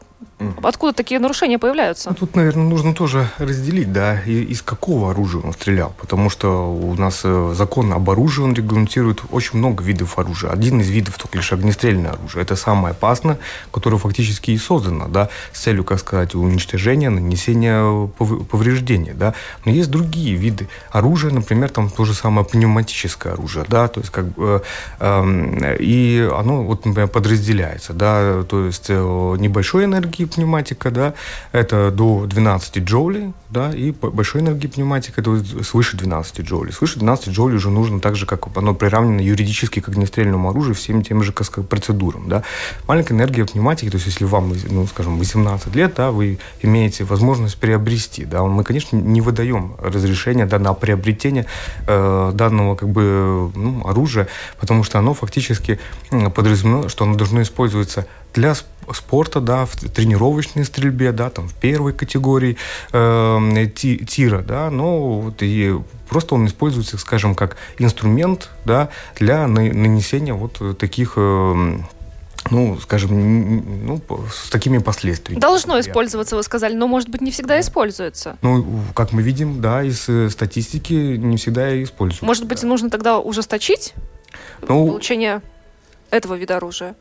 Откуда 0.62 0.94
такие 0.94 1.20
нарушения 1.20 1.60
появляются? 1.60 2.10
Ну, 2.10 2.16
тут, 2.16 2.36
наверное, 2.36 2.66
нужно 2.66 2.94
тоже 2.94 3.30
разделить, 3.38 3.92
да, 3.92 4.22
из 4.22 4.62
какого 4.62 5.12
оружия 5.12 5.42
он 5.42 5.54
стрелял. 5.54 5.94
Потому 6.00 6.30
что 6.30 6.74
у 6.74 6.96
нас 6.96 7.22
э, 7.24 7.54
закон 7.56 7.94
об 7.94 8.10
оружии, 8.10 8.42
он 8.42 8.54
регламентирует 8.54 9.22
очень 9.32 9.60
много 9.60 9.84
видов 9.84 10.20
оружия. 10.20 10.52
Один 10.52 10.82
из 10.82 10.90
видов 10.90 11.18
только 11.18 11.38
лишь 11.38 11.52
огнестрельное 11.54 12.12
оружие. 12.12 12.44
Это 12.44 12.56
самое 12.56 12.92
опасное, 12.92 13.38
которое 13.72 13.98
фактически 13.98 14.52
и 14.52 14.58
создано, 14.58 15.08
да, 15.08 15.30
с 15.52 15.60
целью, 15.60 15.84
как 15.84 16.00
сказать, 16.00 16.36
уничтожения, 16.36 17.10
нанесения 17.10 18.08
повреждений, 18.50 19.14
да. 19.14 19.34
Но 19.66 19.72
есть 19.72 19.90
другие 19.90 20.36
виды 20.36 20.68
оружия, 20.92 21.32
например, 21.32 21.70
там 21.70 21.90
то 21.90 22.06
же 22.06 22.14
самое 22.14 22.46
пневматическое 22.46 23.34
оружие, 23.34 23.66
да, 23.68 23.88
то 23.88 24.00
есть 24.00 24.12
как 24.12 24.26
бы, 24.26 24.64
э, 25.00 25.24
э, 25.64 25.78
и 25.80 26.30
оно, 26.34 26.64
вот, 26.64 26.86
например, 26.86 27.08
подразделяется, 27.10 27.94
да, 27.94 28.44
то 28.44 28.66
есть 28.66 28.86
э, 28.90 29.36
небольшой 29.40 29.86
энергии 29.86 30.13
пневматика, 30.22 30.92
да, 30.92 31.14
это 31.52 31.92
до 31.92 32.26
12 32.26 32.78
джоулей, 32.80 33.34
да, 33.50 33.72
и 33.72 33.92
большой 33.92 34.42
энергии 34.42 34.68
пневматика 34.68 35.22
это 35.22 35.64
свыше 35.64 35.98
12 35.98 36.42
джоулей. 36.42 36.74
Свыше 36.74 37.00
12 37.00 37.30
джоулей 37.30 37.58
уже 37.58 37.70
нужно 37.70 38.00
так 38.00 38.16
же, 38.16 38.26
как 38.26 38.48
оно 38.56 38.74
приравнено 38.74 39.22
юридически 39.22 39.80
к 39.80 39.90
огнестрельному 39.90 40.50
оружию, 40.50 40.76
всем 40.76 41.04
тем 41.04 41.24
же 41.24 41.32
процедурам, 41.32 42.30
да. 42.30 42.44
Маленькая 42.88 43.14
энергия 43.14 43.46
пневматики, 43.46 43.90
то 43.90 43.96
есть 43.96 44.08
если 44.08 44.26
вам, 44.26 44.54
ну, 44.70 44.88
скажем, 44.88 45.18
18 45.18 45.76
лет, 45.76 45.94
да, 45.96 46.12
вы 46.12 46.40
имеете 46.62 47.04
возможность 47.04 47.58
приобрести, 47.58 48.26
да, 48.26 48.44
мы, 48.44 48.64
конечно, 48.64 48.96
не 48.98 49.22
выдаем 49.22 49.76
разрешение, 49.80 50.46
да, 50.46 50.60
на 50.60 50.74
приобретение 50.74 51.46
э, 51.88 52.32
данного, 52.34 52.76
как 52.76 52.90
бы, 52.90 53.52
ну, 53.56 53.88
оружия, 53.88 54.28
потому 54.60 54.84
что 54.84 55.00
оно 55.00 55.14
фактически 55.14 55.80
подразумевает, 56.36 56.92
что 56.92 57.06
оно 57.06 57.16
должно 57.16 57.42
использоваться 57.42 58.08
для 58.34 58.56
спорта, 58.92 59.40
да, 59.40 59.66
в 59.66 59.76
тренировочной 59.76 60.66
стрельбе, 60.66 61.12
да, 61.12 61.30
там 61.30 61.48
в 61.48 61.54
первой 61.54 61.94
категории 61.94 62.58
э, 62.92 63.68
тира, 63.76 64.42
да, 64.42 64.70
но 64.70 65.20
вот 65.22 65.42
и 65.42 65.80
просто 66.10 66.36
он 66.36 66.48
используется, 66.48 66.98
скажем, 66.98 67.36
как 67.36 67.56
инструмент, 67.78 68.50
да, 68.66 68.90
для 69.16 69.48
нанесения 69.48 70.34
вот 70.34 70.78
таких 70.78 71.14
э, 71.16 71.78
ну, 72.52 72.78
скажем, 72.80 73.86
ну, 73.86 74.02
с 74.32 74.50
такими 74.50 74.78
последствиями. 74.78 75.40
Должно 75.40 75.80
использоваться, 75.80 76.36
вы 76.36 76.44
сказали, 76.44 76.76
но, 76.76 76.88
может 76.88 77.10
быть, 77.10 77.22
не 77.22 77.32
всегда 77.32 77.60
используется. 77.60 78.38
Ну, 78.42 78.82
как 78.94 79.14
мы 79.14 79.22
видим, 79.22 79.62
да, 79.62 79.84
из 79.84 80.08
э, 80.10 80.30
статистики 80.30 80.94
не 80.94 81.38
всегда 81.38 81.82
используется. 81.82 82.26
Может 82.26 82.46
быть, 82.46 82.62
да. 82.62 82.68
нужно 82.68 82.90
тогда 82.90 83.20
ужесточить 83.20 83.94
ну, 84.62 84.88
получение 84.88 85.42
этого 86.12 86.36
вида 86.36 86.58
оружия? 86.58 86.96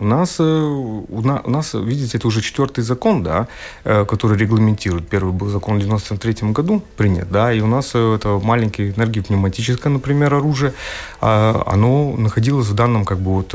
У 0.00 0.04
нас, 0.04 0.36
э, 0.38 0.44
у 0.44 1.50
нас, 1.50 1.74
видите, 1.74 2.18
это 2.18 2.28
уже 2.28 2.40
четвертый 2.40 2.84
закон, 2.84 3.22
да, 3.22 3.48
э, 3.84 4.04
который 4.04 4.38
регламентирует. 4.38 5.08
Первый 5.08 5.32
был 5.32 5.48
закон 5.48 5.78
в 5.78 5.80
93 5.80 6.52
году 6.52 6.82
принят, 6.96 7.30
да, 7.30 7.52
и 7.52 7.60
у 7.60 7.66
нас 7.66 7.90
э, 7.94 8.14
это 8.14 8.38
маленькое 8.42 8.92
энергопневматическое, 8.96 9.92
например, 9.92 10.34
оружие, 10.34 10.72
а, 11.20 11.62
оно 11.66 12.14
находилось 12.16 12.68
в 12.68 12.74
данном, 12.74 13.04
как 13.04 13.18
бы, 13.18 13.30
вот, 13.32 13.54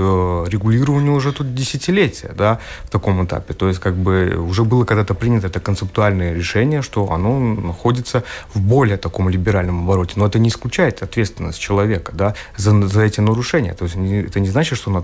регулировании 0.50 1.10
уже 1.10 1.32
тут 1.32 1.56
десятилетия, 1.56 2.32
да, 2.38 2.60
в 2.84 2.90
таком 2.90 3.24
этапе. 3.24 3.54
То 3.54 3.68
есть, 3.70 3.80
как 3.80 3.96
бы, 3.96 4.36
уже 4.50 4.64
было 4.64 4.84
когда-то 4.84 5.14
принято 5.14 5.48
это 5.48 5.60
концептуальное 5.60 6.34
решение, 6.34 6.82
что 6.82 7.12
оно 7.12 7.40
находится 7.40 8.24
в 8.54 8.60
более 8.60 8.98
таком 8.98 9.30
либеральном 9.30 9.84
обороте. 9.84 10.14
Но 10.16 10.26
это 10.26 10.40
не 10.40 10.50
исключает 10.50 11.04
ответственность 11.04 11.60
человека, 11.60 12.12
да, 12.14 12.34
за, 12.58 12.88
за 12.88 13.02
эти 13.02 13.22
нарушения. 13.22 13.74
То 13.74 13.86
есть, 13.86 13.96
это 13.96 14.40
не 14.40 14.50
значит, 14.50 14.78
что 14.78 14.92
он 14.92 15.04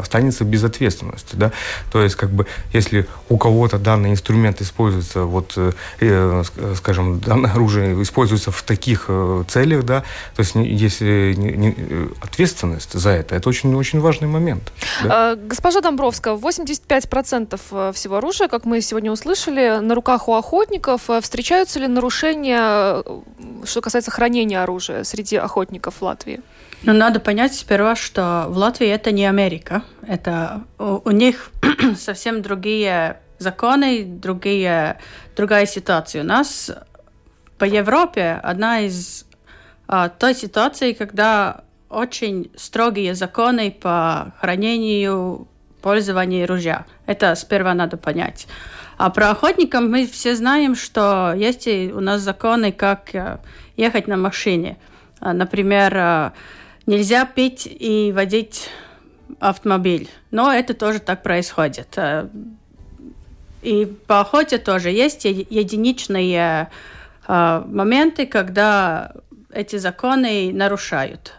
останется 0.00 0.39
находится 0.40 0.44
без 0.44 0.64
ответственности, 0.64 1.36
да, 1.36 1.52
то 1.92 2.02
есть 2.02 2.16
как 2.16 2.30
бы 2.30 2.46
если 2.72 3.06
у 3.28 3.36
кого-то 3.36 3.78
данный 3.78 4.10
инструмент 4.10 4.60
используется, 4.60 5.24
вот, 5.24 5.52
э, 5.56 5.72
э 6.00 6.42
скажем, 6.76 7.20
данное 7.20 7.52
оружие 7.52 8.02
используется 8.02 8.50
в 8.50 8.62
таких 8.62 9.06
э, 9.08 9.44
целях, 9.48 9.84
да, 9.84 10.00
то 10.36 10.42
есть 10.42 10.54
если 10.54 11.34
не, 11.36 11.56
не, 11.56 11.74
э, 11.76 12.08
ответственность 12.22 12.92
за 12.92 13.10
это, 13.10 13.36
это 13.36 13.48
очень-очень 13.48 14.00
важный 14.00 14.28
момент. 14.28 14.72
Да? 15.04 15.32
А, 15.32 15.36
госпожа 15.36 15.80
Домбровская, 15.80 16.34
85% 16.34 17.92
всего 17.92 18.16
оружия, 18.16 18.48
как 18.48 18.64
мы 18.64 18.80
сегодня 18.80 19.12
услышали, 19.12 19.80
на 19.80 19.94
руках 19.94 20.28
у 20.28 20.34
охотников. 20.34 21.02
Встречаются 21.20 21.80
ли 21.80 21.88
нарушения, 21.88 23.02
что 23.64 23.80
касается 23.80 24.10
хранения 24.10 24.62
оружия 24.62 25.04
среди 25.04 25.36
охотников 25.36 26.02
Латвии? 26.02 26.40
Ну, 26.82 26.92
надо 26.94 27.20
понять 27.20 27.54
сперва, 27.54 27.94
что 27.94 28.46
в 28.48 28.56
Латвии 28.56 28.88
это 28.88 29.12
не 29.12 29.26
Америка. 29.26 29.82
Это 30.06 30.64
у, 30.78 31.00
у 31.04 31.10
них 31.10 31.50
совсем 31.96 32.40
другие 32.40 33.18
законы, 33.38 34.04
другие, 34.04 34.98
другая 35.36 35.66
ситуация. 35.66 36.22
У 36.22 36.26
нас 36.26 36.70
по 37.58 37.64
Европе 37.64 38.40
одна 38.42 38.80
из 38.80 39.26
а, 39.86 40.08
той 40.08 40.34
ситуации, 40.34 40.92
когда 40.92 41.64
очень 41.90 42.50
строгие 42.56 43.14
законы 43.14 43.70
по 43.70 44.32
хранению, 44.40 45.48
пользованию 45.82 46.46
ружья. 46.46 46.86
Это 47.06 47.34
сперва 47.34 47.74
надо 47.74 47.96
понять. 47.96 48.46
А 48.96 49.10
про 49.10 49.30
охотников 49.30 49.82
мы 49.82 50.06
все 50.06 50.34
знаем, 50.34 50.76
что 50.76 51.34
есть 51.36 51.66
у 51.66 52.00
нас 52.00 52.20
законы, 52.20 52.70
как 52.70 53.14
э, 53.14 53.38
ехать 53.76 54.06
на 54.06 54.16
машине. 54.16 54.76
А, 55.20 55.32
например, 55.32 55.96
э, 55.96 56.30
Нельзя 56.90 57.24
пить 57.24 57.68
и 57.70 58.10
водить 58.12 58.68
автомобиль. 59.38 60.08
Но 60.32 60.52
это 60.52 60.74
тоже 60.74 60.98
так 60.98 61.22
происходит. 61.22 61.86
Э, 61.94 62.26
и 63.62 63.86
по 64.08 64.18
охоте 64.18 64.58
тоже 64.58 64.90
есть 64.90 65.24
единичные 65.24 66.68
э, 67.28 67.62
моменты, 67.64 68.26
когда 68.26 69.12
эти 69.52 69.76
законы 69.76 70.50
нарушают. 70.52 71.34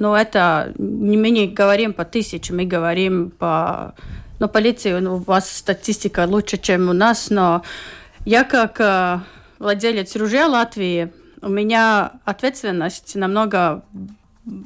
Но 0.00 0.16
это 0.16 0.72
мы 0.76 1.30
не 1.30 1.46
говорим 1.46 1.92
по 1.92 2.04
тысячам, 2.04 2.56
мы 2.56 2.64
говорим 2.64 3.30
по... 3.30 3.94
Ну, 4.40 4.48
полиции, 4.48 4.92
ну, 4.98 5.14
у 5.14 5.18
вас 5.18 5.48
статистика 5.48 6.26
лучше, 6.26 6.58
чем 6.58 6.88
у 6.88 6.92
нас, 6.92 7.30
но 7.30 7.62
я 8.24 8.42
как 8.42 8.80
э, 8.80 9.20
владелец 9.60 10.16
ружья 10.16 10.48
Латвии, 10.48 11.12
у 11.42 11.48
меня 11.48 12.10
ответственность 12.24 13.14
намного 13.14 13.84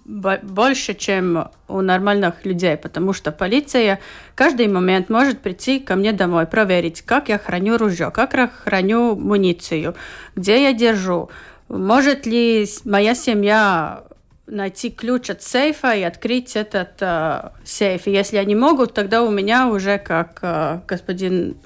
больше, 0.04 0.94
чем 0.94 1.48
у 1.68 1.80
нормальных 1.80 2.44
людей, 2.44 2.76
потому 2.76 3.12
что 3.12 3.32
полиция 3.32 4.00
каждый 4.34 4.68
момент 4.68 5.08
может 5.08 5.40
прийти 5.40 5.80
ко 5.80 5.96
мне 5.96 6.12
домой, 6.12 6.46
проверить, 6.46 7.02
как 7.02 7.28
я 7.28 7.38
храню 7.38 7.78
ружье, 7.78 8.10
как 8.10 8.34
я 8.34 8.48
храню 8.48 9.16
муницию, 9.16 9.94
где 10.36 10.62
я 10.62 10.72
держу, 10.72 11.30
может 11.68 12.26
ли 12.26 12.66
моя 12.84 13.14
семья 13.14 14.04
найти 14.46 14.90
ключ 14.90 15.30
от 15.30 15.42
сейфа 15.42 15.94
и 15.94 16.02
открыть 16.02 16.56
этот 16.56 17.00
э, 17.00 17.50
сейф. 17.64 18.06
И 18.06 18.10
если 18.10 18.36
они 18.36 18.54
могут, 18.54 18.92
тогда 18.92 19.22
у 19.22 19.30
меня 19.30 19.68
уже, 19.68 19.98
как 19.98 20.40
э, 20.42 20.80
господин 20.86 21.56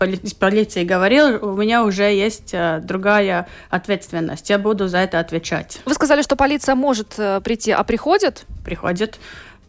из 0.00 0.34
полиции 0.34 0.84
говорил, 0.84 1.44
у 1.44 1.56
меня 1.56 1.84
уже 1.84 2.04
есть 2.04 2.50
э, 2.52 2.80
другая 2.82 3.48
ответственность. 3.70 4.48
Я 4.50 4.58
буду 4.58 4.88
за 4.88 4.98
это 4.98 5.20
отвечать. 5.20 5.80
Вы 5.84 5.94
сказали, 5.94 6.22
что 6.22 6.36
полиция 6.36 6.74
может 6.74 7.14
э, 7.18 7.40
прийти, 7.42 7.72
а 7.72 7.82
приходит? 7.84 8.44
Приходит. 8.64 9.18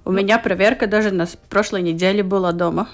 У 0.06 0.12
меня 0.12 0.40
проверка 0.40 0.88
даже 0.88 1.12
на 1.12 1.28
прошлой 1.50 1.82
неделе 1.82 2.24
была 2.24 2.52
дома. 2.52 2.90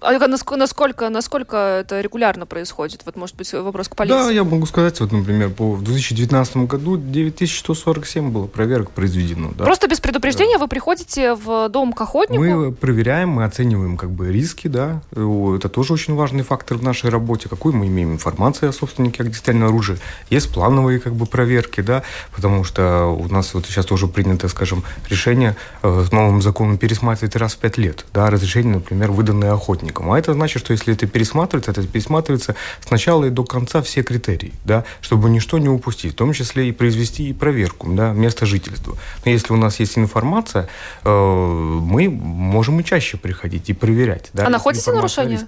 А 0.00 0.12
насколько, 0.56 1.08
насколько 1.08 1.56
это 1.80 2.00
регулярно 2.00 2.46
происходит? 2.46 3.02
Вот, 3.04 3.16
может 3.16 3.34
быть, 3.34 3.52
вопрос 3.52 3.88
к 3.88 3.96
полиции. 3.96 4.16
Да, 4.16 4.30
я 4.30 4.44
могу 4.44 4.64
сказать, 4.66 5.00
вот, 5.00 5.10
например, 5.10 5.50
по, 5.50 5.72
в 5.72 5.82
2019 5.82 6.56
году 6.68 6.96
9147 6.96 8.30
было 8.30 8.46
проверок 8.46 8.92
произведено. 8.92 9.50
Да. 9.58 9.64
Просто 9.64 9.88
без 9.88 9.98
предупреждения 9.98 10.54
да. 10.54 10.60
вы 10.60 10.68
приходите 10.68 11.34
в 11.34 11.68
дом 11.68 11.92
к 11.92 12.00
охотнику? 12.00 12.42
Мы 12.42 12.72
проверяем, 12.72 13.30
мы 13.30 13.44
оцениваем 13.44 13.96
как 13.96 14.10
бы 14.10 14.32
риски, 14.32 14.68
да. 14.68 15.02
Это 15.10 15.68
тоже 15.68 15.94
очень 15.94 16.14
важный 16.14 16.44
фактор 16.44 16.76
в 16.76 16.84
нашей 16.84 17.10
работе. 17.10 17.48
Какую 17.48 17.74
мы 17.74 17.88
имеем 17.88 18.12
информацию 18.12 18.70
о 18.70 18.72
собственнике 18.72 19.24
огнестрельного 19.24 19.70
оружия. 19.70 19.98
Есть 20.30 20.52
плановые 20.54 21.00
как 21.00 21.14
бы 21.14 21.26
проверки, 21.26 21.80
да, 21.80 22.04
потому 22.34 22.62
что 22.62 23.06
у 23.06 23.28
нас 23.28 23.52
вот 23.52 23.66
сейчас 23.66 23.84
тоже 23.84 24.06
принято, 24.06 24.46
скажем, 24.48 24.84
решение 25.10 25.56
э, 25.82 26.04
с 26.06 26.12
новым 26.12 26.40
законом 26.40 26.78
пересматривать 26.78 27.34
раз 27.34 27.54
в 27.54 27.58
пять 27.58 27.78
лет, 27.78 28.04
да, 28.14 28.30
разрешение, 28.30 28.74
например, 28.74 29.10
выданное 29.10 29.52
охотнику 29.52 29.87
работникам. 29.88 30.10
А 30.12 30.18
это 30.18 30.32
значит, 30.32 30.62
что 30.62 30.72
если 30.72 30.94
это 30.94 31.06
пересматривается, 31.06 31.70
это 31.70 31.86
пересматривается 31.86 32.54
сначала 32.86 33.24
и 33.24 33.30
до 33.30 33.44
конца 33.44 33.80
все 33.82 34.02
критерии, 34.02 34.52
да, 34.64 34.84
чтобы 35.00 35.30
ничто 35.30 35.58
не 35.58 35.68
упустить, 35.68 36.12
в 36.12 36.16
том 36.16 36.32
числе 36.32 36.68
и 36.68 36.72
произвести 36.72 37.30
и 37.30 37.32
проверку 37.32 37.92
да, 37.92 38.12
места 38.12 38.46
жительства. 38.46 38.96
Но 39.24 39.30
если 39.30 39.52
у 39.52 39.56
нас 39.56 39.80
есть 39.80 39.98
информация, 39.98 40.68
э, 41.04 41.10
мы 41.10 42.08
можем 42.08 42.80
и 42.80 42.84
чаще 42.84 43.16
приходить 43.16 43.70
и 43.70 43.72
проверять. 43.72 44.30
Да, 44.32 44.46
а 44.46 44.50
находите 44.50 44.92
нарушения? 44.92 45.46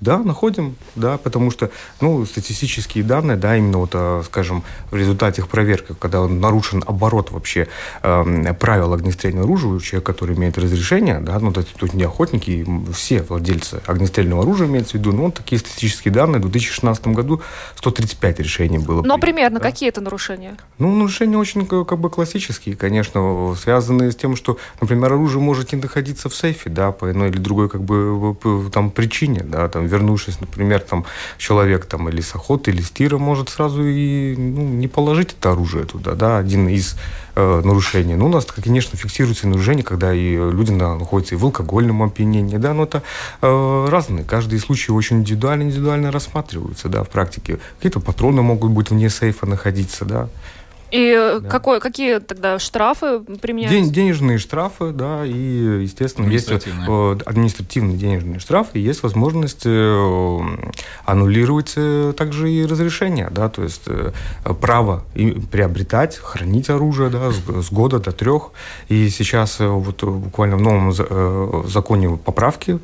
Да, 0.00 0.18
находим, 0.18 0.76
да, 0.96 1.16
потому 1.18 1.50
что, 1.50 1.70
ну, 2.00 2.26
статистические 2.26 3.04
данные, 3.04 3.36
да, 3.36 3.56
именно 3.56 3.78
вот, 3.78 3.90
э, 3.94 4.22
скажем, 4.26 4.64
в 4.90 4.96
результате 4.96 5.40
их 5.40 5.48
проверки, 5.48 5.94
когда 5.98 6.26
нарушен 6.26 6.82
оборот 6.86 7.30
вообще 7.30 7.68
э, 8.02 8.54
правил 8.54 8.92
огнестрельного 8.92 9.44
оружия 9.44 9.70
у 9.70 9.80
человека, 9.80 10.12
который 10.12 10.36
имеет 10.36 10.58
разрешение, 10.58 11.20
да, 11.20 11.38
ну, 11.38 11.50
это 11.50 11.64
тут 11.78 11.94
не 11.94 12.04
охотники, 12.04 12.66
все 12.92 13.22
владельцы 13.22 13.80
огнестрельного 13.86 14.42
оружия 14.42 14.66
имеется 14.66 14.92
в 14.92 14.94
виду, 14.94 15.12
ну, 15.12 15.24
вот 15.26 15.34
такие 15.34 15.58
статистические 15.58 16.12
данные, 16.12 16.40
в 16.40 16.42
2016 16.42 17.06
году 17.08 17.40
135 17.76 18.40
решений 18.40 18.78
было. 18.78 18.96
Но 18.96 19.18
принято, 19.18 19.20
примерно 19.20 19.60
да? 19.60 19.70
какие 19.70 19.88
это 19.88 20.00
нарушения? 20.00 20.56
Ну, 20.78 20.94
нарушения 20.94 21.38
очень 21.38 21.66
как 21.66 21.98
бы 21.98 22.10
классические, 22.10 22.76
конечно, 22.76 23.54
связанные 23.54 24.10
с 24.10 24.16
тем, 24.16 24.36
что, 24.36 24.58
например, 24.80 25.12
оружие 25.12 25.40
может 25.40 25.72
не 25.72 25.80
находиться 25.80 26.28
в 26.28 26.34
сейфе, 26.34 26.68
да, 26.68 26.92
по 26.92 27.08
одной 27.08 27.30
или 27.30 27.38
другой 27.38 27.68
как 27.68 27.82
бы 27.82 28.36
там 28.72 28.90
причине, 28.90 29.42
да, 29.44 29.68
там 29.68 29.88
вернувшись, 29.94 30.40
например, 30.40 30.80
там 30.80 31.04
человек 31.38 31.86
там 31.86 32.08
или 32.08 32.20
с 32.20 32.34
охоты, 32.34 32.70
или 32.70 32.82
с 32.82 32.90
тира 32.90 33.18
может 33.18 33.48
сразу 33.48 33.82
и 33.82 34.36
ну, 34.36 34.62
не 34.62 34.88
положить 34.88 35.34
это 35.38 35.52
оружие 35.52 35.84
туда, 35.84 36.14
да, 36.14 36.38
один 36.38 36.68
из 36.68 36.96
э, 37.36 37.62
нарушений. 37.64 38.16
Ну, 38.16 38.26
у 38.26 38.28
нас, 38.28 38.44
конечно, 38.44 38.98
фиксируются 38.98 39.48
нарушения, 39.48 39.82
когда 39.82 40.12
и 40.12 40.36
люди 40.36 40.72
находятся 40.72 41.34
и 41.34 41.38
в 41.38 41.44
алкогольном 41.44 42.02
опьянении, 42.02 42.58
да, 42.58 42.74
но 42.74 42.84
это 42.84 43.02
э, 43.42 43.86
разные. 43.90 44.24
Каждый 44.24 44.58
случай 44.58 44.92
очень 44.92 45.18
индивидуально, 45.18 45.62
индивидуально 45.64 46.10
рассматриваются, 46.10 46.88
да, 46.88 47.02
в 47.02 47.08
практике. 47.08 47.58
Какие-то 47.76 48.00
патроны 48.00 48.42
могут 48.42 48.72
быть 48.72 48.90
вне 48.90 49.10
сейфа 49.10 49.46
находиться, 49.46 50.04
да. 50.04 50.28
И 50.94 51.12
э, 51.12 51.40
да. 51.40 51.48
какой, 51.48 51.80
какие 51.80 52.20
тогда 52.20 52.60
штрафы 52.60 53.18
применяются? 53.18 53.76
День, 53.76 53.92
денежные 53.92 54.38
штрафы, 54.38 54.92
да, 54.92 55.26
и, 55.26 55.82
естественно, 55.82 56.30
есть 56.30 56.48
э, 56.48 57.18
административные 57.26 57.96
денежные 57.96 58.38
штрафы, 58.38 58.78
и 58.78 58.80
есть 58.80 59.02
возможность 59.02 59.62
э, 59.64 60.40
аннулировать 61.04 61.74
также 62.16 62.48
и 62.48 62.64
разрешение, 62.64 63.28
да, 63.32 63.48
то 63.48 63.64
есть 63.64 63.82
право 64.60 65.02
приобретать, 65.50 66.16
хранить 66.16 66.70
оружие, 66.70 67.10
да, 67.10 67.32
с, 67.32 67.66
с 67.66 67.72
года 67.72 67.98
до 67.98 68.12
трех. 68.12 68.52
И 68.88 69.08
сейчас 69.08 69.58
вот 69.58 70.04
буквально 70.04 70.56
в 70.56 70.60
новом 70.60 70.92
законе 71.68 72.16
поправки 72.24 72.78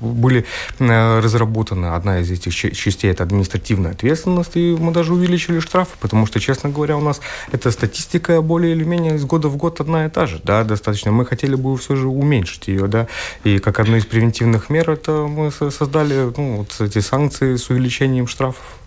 были 0.00 0.46
разработаны. 0.80 1.94
Одна 1.94 2.18
из 2.18 2.30
этих 2.32 2.52
частей– 2.54 3.10
это 3.12 3.22
административная 3.22 3.92
ответственность, 3.92 4.56
и 4.56 4.76
мы 4.76 4.92
даже 4.92 5.14
увеличили 5.14 5.60
штрафы, 5.60 5.92
потому 6.00 6.26
что, 6.26 6.40
честно 6.40 6.70
говоря, 6.70 6.96
у 6.96 7.00
нас 7.00 7.19
эта 7.52 7.70
статистика 7.70 8.40
более 8.42 8.72
или 8.72 8.84
менее 8.84 9.16
из 9.16 9.24
года 9.24 9.48
в 9.48 9.56
год 9.56 9.80
одна 9.80 10.06
и 10.06 10.10
та 10.10 10.26
же, 10.26 10.40
да, 10.42 10.64
достаточно. 10.64 11.12
Мы 11.12 11.26
хотели 11.26 11.54
бы 11.54 11.76
все 11.76 11.96
же 11.96 12.08
уменьшить 12.08 12.68
ее, 12.68 12.86
да, 12.86 13.06
и 13.44 13.58
как 13.58 13.80
одну 13.80 13.96
из 13.96 14.06
превентивных 14.06 14.70
мер 14.70 14.90
это 14.90 15.12
мы 15.28 15.50
создали 15.50 16.32
ну, 16.36 16.56
вот 16.58 16.80
эти 16.80 17.00
санкции 17.00 17.56
с 17.56 17.70
увеличением 17.70 18.26
штрафов. 18.26 18.79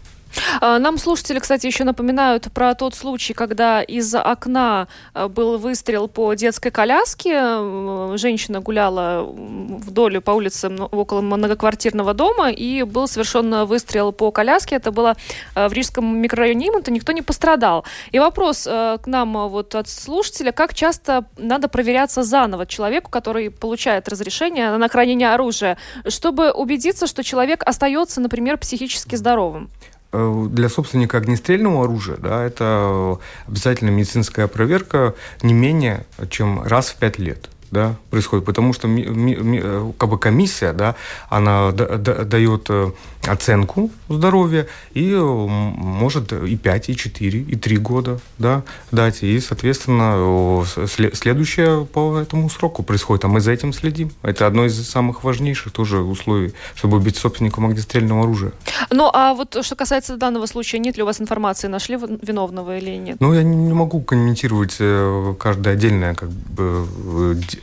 А, 0.62 0.80
нам 0.80 0.98
слушатели, 0.98 1.40
кстати, 1.40 1.68
еще 1.68 1.84
напоминают 1.84 2.52
про 2.54 2.74
тот 2.75 2.96
случай, 2.96 3.34
когда 3.34 3.82
из 3.82 4.13
окна 4.16 4.88
а, 5.13 5.28
был 5.28 5.58
выстрел 5.58 6.08
по 6.08 6.34
детской 6.34 6.70
коляске. 6.72 8.18
Женщина 8.18 8.60
гуляла 8.60 9.24
вдоль 9.24 10.22
по 10.22 10.32
улице 10.32 10.70
около 10.70 11.22
многоквартирного 11.22 12.13
дома, 12.13 12.50
и 12.52 12.84
был 12.84 13.08
совершен 13.08 13.66
выстрел 13.66 14.12
по 14.12 14.32
коляске. 14.32 14.75
Это 14.75 14.92
было 14.92 15.16
а, 15.56 15.70
в 15.70 15.74
Рижском 15.74 16.18
микрорайоне 16.18 16.70
Имонта, 16.70 16.92
никто 16.92 17.12
не 17.12 17.22
пострадал. 17.22 17.86
И 18.12 18.20
вопрос 18.20 18.63
к 18.63 19.02
нам 19.06 19.50
вот 19.50 19.75
от 19.75 19.90
слушателя, 19.90 20.52
как 20.52 20.74
часто 20.74 21.25
надо 21.38 21.68
проверяться 21.68 22.24
заново 22.24 22.66
человеку, 22.66 23.12
который 23.12 23.50
получает 23.52 24.08
разрешение 24.08 24.78
на 24.78 24.88
хранение 24.88 25.34
оружия, 25.34 25.78
чтобы 26.08 26.52
убедиться, 26.52 27.08
что 27.08 27.24
человек 27.24 27.63
остается, 27.66 28.22
например, 28.22 28.58
психически 28.58 29.16
здоровым? 29.16 29.70
Э, 30.13 30.48
для 30.48 30.70
собственника 30.70 31.17
огнестрельного 31.17 31.86
оружия 31.86 32.17
да, 32.17 32.43
это 32.43 33.17
обязательно 33.48 33.89
медицинская 33.89 34.48
проверка 34.48 35.15
не 35.41 35.55
менее 35.55 36.05
чем 36.29 36.62
раз 36.62 36.89
в 36.89 36.98
пять 36.98 37.17
лет 37.17 37.50
да, 37.74 37.96
происходит, 38.10 38.46
потому 38.46 38.74
что 38.74 38.88
ми, 38.88 39.06
ми, 39.10 39.36
ми, 39.36 39.60
э, 39.60 39.92
как 39.98 40.10
бы 40.10 40.20
комиссия, 40.20 40.74
да, 40.74 40.96
она 41.30 41.72
дает 41.72 42.70
э, 42.70 42.92
оценку 43.27 43.89
здоровья 44.10 44.68
и 44.94 45.15
может 45.15 46.34
и 46.34 46.56
5, 46.56 46.89
и 46.89 46.96
4, 46.96 47.39
и 47.39 47.56
3 47.56 47.77
года 47.77 48.20
да, 48.38 48.62
дать. 48.92 49.24
И, 49.24 49.39
соответственно, 49.39 50.63
следующее 50.88 51.86
по 51.86 52.20
этому 52.20 52.50
сроку 52.50 52.84
происходит. 52.84 53.25
А 53.25 53.27
мы 53.27 53.39
за 53.39 53.51
этим 53.51 53.74
следим. 53.74 54.12
Это 54.22 54.48
одно 54.48 54.65
из 54.65 54.88
самых 54.88 55.24
важнейших 55.24 55.74
тоже 55.74 56.00
условий, 56.00 56.53
чтобы 56.75 57.00
быть 57.00 57.15
собственником 57.15 57.65
огнестрельного 57.65 58.24
оружия. 58.24 58.51
Ну, 58.92 59.10
а 59.13 59.34
вот 59.34 59.58
что 59.62 59.75
касается 59.75 60.18
данного 60.18 60.46
случая, 60.46 60.80
нет 60.80 60.98
ли 60.98 61.03
у 61.03 61.06
вас 61.06 61.22
информации, 61.22 61.68
нашли 61.68 61.98
виновного 61.98 62.77
или 62.77 62.98
нет? 62.98 63.18
Ну, 63.20 63.34
я 63.34 63.44
не 63.44 63.74
могу 63.74 64.01
комментировать 64.01 64.75
э, 64.80 65.34
каждое 65.39 65.74
отдельное 65.74 66.13
как 66.13 66.30
бы, 66.30 66.86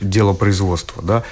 дело 0.01 0.33
производства, 0.33 1.01
да. 1.01 1.23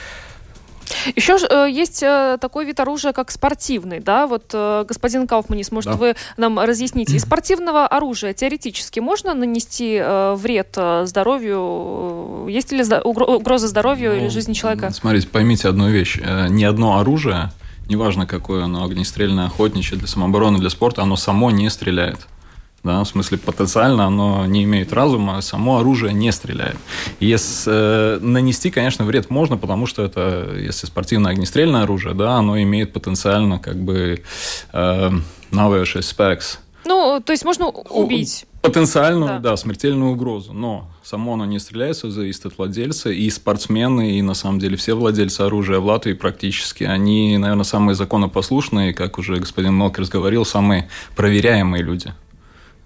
Еще 1.16 1.38
э, 1.50 1.68
есть 1.70 2.02
э, 2.04 2.38
такой 2.42 2.66
вид 2.66 2.80
оружия, 2.80 3.14
как 3.14 3.32
спортивный, 3.32 4.00
да, 4.00 4.28
вот 4.28 4.52
э, 4.54 4.86
господин 4.88 5.28
Кауфманис, 5.28 5.72
может, 5.72 5.92
да. 5.92 5.98
вы 5.98 6.16
нам 6.38 6.60
разъясните, 6.60 7.16
из 7.16 7.22
спортивного 7.26 7.88
оружия 7.88 8.34
теоретически 8.34 9.00
можно 9.00 9.34
нанести 9.34 10.00
э, 10.02 10.34
вред 10.36 10.74
э, 10.78 11.06
здоровью, 11.06 12.48
есть 12.50 12.72
ли 12.72 12.84
угроза 13.04 13.68
здоровью 13.68 14.12
ну, 14.12 14.18
или 14.18 14.28
жизни 14.30 14.54
человека? 14.54 14.92
Смотрите, 14.92 15.28
поймите 15.28 15.68
одну 15.68 15.90
вещь, 15.90 16.20
ни 16.50 16.64
одно 16.64 17.00
оружие, 17.00 17.52
неважно 17.88 18.26
какое 18.26 18.64
оно, 18.64 18.84
огнестрельное, 18.84 19.46
охотничье, 19.46 19.98
для 19.98 20.08
самообороны, 20.08 20.60
для 20.60 20.70
спорта, 20.70 21.04
оно 21.04 21.16
само 21.16 21.52
не 21.52 21.70
стреляет. 21.70 22.20
Да, 22.84 23.04
в 23.04 23.08
смысле, 23.08 23.38
потенциально 23.38 24.06
оно 24.06 24.46
не 24.46 24.64
имеет 24.64 24.94
разума, 24.94 25.42
само 25.42 25.80
оружие 25.80 26.14
не 26.14 26.32
стреляет. 26.32 26.78
Если 27.20 27.72
э, 27.72 28.20
нанести, 28.20 28.72
конечно, 28.72 29.04
вред 29.06 29.30
можно, 29.30 29.58
потому 29.58 29.86
что 29.86 30.04
это, 30.04 30.56
если 30.56 30.88
спортивное 30.88 31.32
огнестрельное 31.32 31.84
оружие, 31.84 32.16
да, 32.16 32.36
оно 32.36 32.60
имеет 32.62 32.94
потенциально 32.94 33.60
как 33.60 33.78
бы 33.78 34.24
э, 34.72 35.12
навешать 35.52 36.06
спекс. 36.06 36.60
Ну, 36.86 37.22
то 37.24 37.34
есть 37.34 37.44
можно 37.44 37.68
убить. 37.68 38.46
Потенциальную, 38.62 39.40
да. 39.40 39.52
да, 39.52 39.58
смертельную 39.58 40.14
угрозу. 40.14 40.54
Но 40.54 40.90
само 41.04 41.34
оно 41.34 41.46
не 41.46 41.60
стреляет, 41.60 41.98
все 41.98 42.10
зависит 42.10 42.46
от 42.46 42.58
владельца. 42.58 43.10
И 43.10 43.30
спортсмены, 43.30 44.18
и 44.18 44.22
на 44.22 44.34
самом 44.34 44.60
деле 44.60 44.76
все 44.76 44.96
владельцы 44.96 45.42
оружия 45.42 45.80
в 45.80 45.86
Латвии 45.86 46.14
практически, 46.14 46.84
они, 46.84 47.38
наверное, 47.38 47.64
самые 47.64 47.96
законопослушные, 47.96 48.94
как 48.94 49.18
уже 49.18 49.36
господин 49.36 49.76
Мелкерс 49.76 50.10
говорил, 50.10 50.46
самые 50.46 50.90
проверяемые 51.16 51.84
люди 51.84 52.14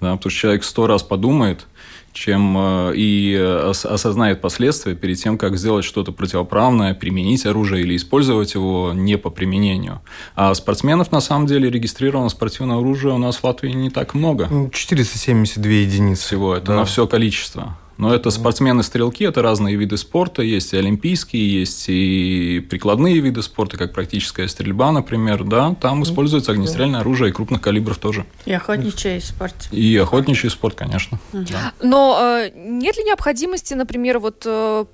да, 0.04 0.16
потому 0.16 0.32
что 0.32 0.40
человек 0.40 0.64
сто 0.64 0.88
раз 0.88 1.04
подумает, 1.04 1.66
чем 2.14 2.56
э, 2.58 2.94
и 2.96 3.36
осознает 3.36 4.40
последствия 4.40 4.96
перед 4.96 5.18
тем, 5.18 5.38
как 5.38 5.58
сделать 5.58 5.84
что-то 5.84 6.12
противоправное, 6.12 6.94
применить 6.94 7.46
оружие 7.46 7.82
или 7.82 7.96
использовать 7.96 8.54
его 8.54 8.92
не 8.94 9.18
по 9.18 9.30
применению. 9.30 10.02
А 10.36 10.54
спортсменов, 10.54 11.12
на 11.12 11.22
самом 11.22 11.48
деле, 11.48 11.70
регистрировано 11.70 12.30
спортивное 12.30 12.78
оружие 12.78 13.14
у 13.14 13.18
нас 13.18 13.38
в 13.38 13.44
Латвии 13.44 13.72
не 13.72 13.90
так 13.90 14.14
много. 14.14 14.70
472 14.72 15.72
единицы. 15.72 16.24
Всего, 16.24 16.56
это 16.56 16.68
да. 16.68 16.76
на 16.76 16.86
все 16.86 17.08
количество. 17.08 17.78
Но 17.98 18.14
это 18.14 18.32
спортсмены-стрелки, 18.32 19.24
это 19.24 19.42
разные 19.42 19.76
виды 19.76 19.98
спорта. 19.98 20.42
Есть 20.42 20.74
и 20.74 20.78
олимпийские, 20.78 21.60
есть 21.60 21.86
и 21.88 22.66
прикладные 22.70 23.20
виды 23.20 23.42
спорта, 23.42 23.78
как 23.78 23.94
практическая 23.94 24.48
стрельба, 24.48 24.92
например. 24.92 25.44
Да, 25.44 25.76
там 25.80 26.04
используется 26.04 26.52
огнестрельное 26.52 27.02
оружие 27.02 27.30
и 27.30 27.34
крупных 27.34 27.62
калибров 27.62 27.98
тоже. 27.98 28.26
И 28.46 28.54
охотничий 28.54 29.22
спорт. 29.22 29.70
И 29.72 29.96
охотничий 29.98 30.50
спорт, 30.50 30.76
конечно. 30.76 31.20
Да. 31.32 31.74
Но 31.82 32.20
э, 32.22 32.52
нет 32.56 32.98
ли 32.98 33.04
необходимости, 33.04 33.74
например, 33.74 34.20
вот 34.20 34.44
э, 34.46 34.86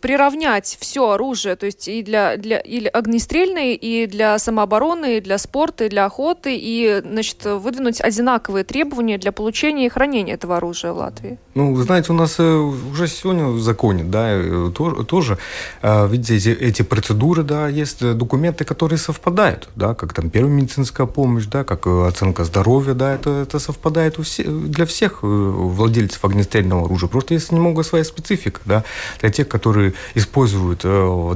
приравнять 0.00 0.76
все 0.80 1.10
оружие, 1.10 1.56
то 1.56 1.66
есть 1.66 1.88
и 1.88 2.02
для, 2.02 2.36
для 2.36 2.58
или 2.58 2.88
огнестрельные, 2.88 3.76
и 3.76 4.06
для 4.06 4.38
самообороны, 4.38 5.18
и 5.18 5.20
для 5.20 5.38
спорта, 5.38 5.84
и 5.84 5.88
для 5.88 6.04
охоты, 6.04 6.56
и 6.56 7.00
значит, 7.04 7.44
выдвинуть 7.44 8.00
одинаковые 8.00 8.64
требования 8.64 9.18
для 9.18 9.32
получения 9.32 9.86
и 9.86 9.88
хранения 9.88 10.34
этого 10.34 10.56
оружия 10.56 10.92
в 10.92 10.98
Латвии? 10.98 11.38
Ну, 11.58 11.74
знаете, 11.82 12.12
у 12.12 12.14
нас 12.14 12.36
э, 12.38 12.56
уже 12.56 13.08
сегодня 13.08 13.46
в 13.46 13.60
законе, 13.60 14.04
да, 14.04 14.28
э, 14.30 14.70
тоже, 14.72 15.38
э, 15.82 16.06
видите, 16.08 16.36
эти, 16.36 16.50
эти 16.50 16.82
процедуры, 16.82 17.42
да, 17.42 17.66
есть 17.66 17.98
документы, 18.16 18.64
которые 18.64 18.96
совпадают, 18.96 19.68
да, 19.74 19.94
как 19.94 20.12
там 20.12 20.30
первая 20.30 20.52
медицинская 20.52 21.08
помощь, 21.08 21.46
да, 21.46 21.64
как 21.64 21.88
оценка 21.88 22.44
здоровья, 22.44 22.94
да, 22.94 23.12
это, 23.12 23.30
это 23.30 23.58
совпадает 23.58 24.20
у 24.20 24.22
все, 24.22 24.44
для 24.44 24.86
всех 24.86 25.24
владельцев 25.24 26.24
огнестрельного 26.24 26.84
оружия. 26.84 27.08
Просто 27.08 27.34
есть 27.34 27.50
немного 27.50 27.82
своя 27.82 28.04
специфика, 28.04 28.60
да, 28.64 28.84
для 29.20 29.30
тех, 29.30 29.48
которые 29.48 29.94
используют 30.14 30.86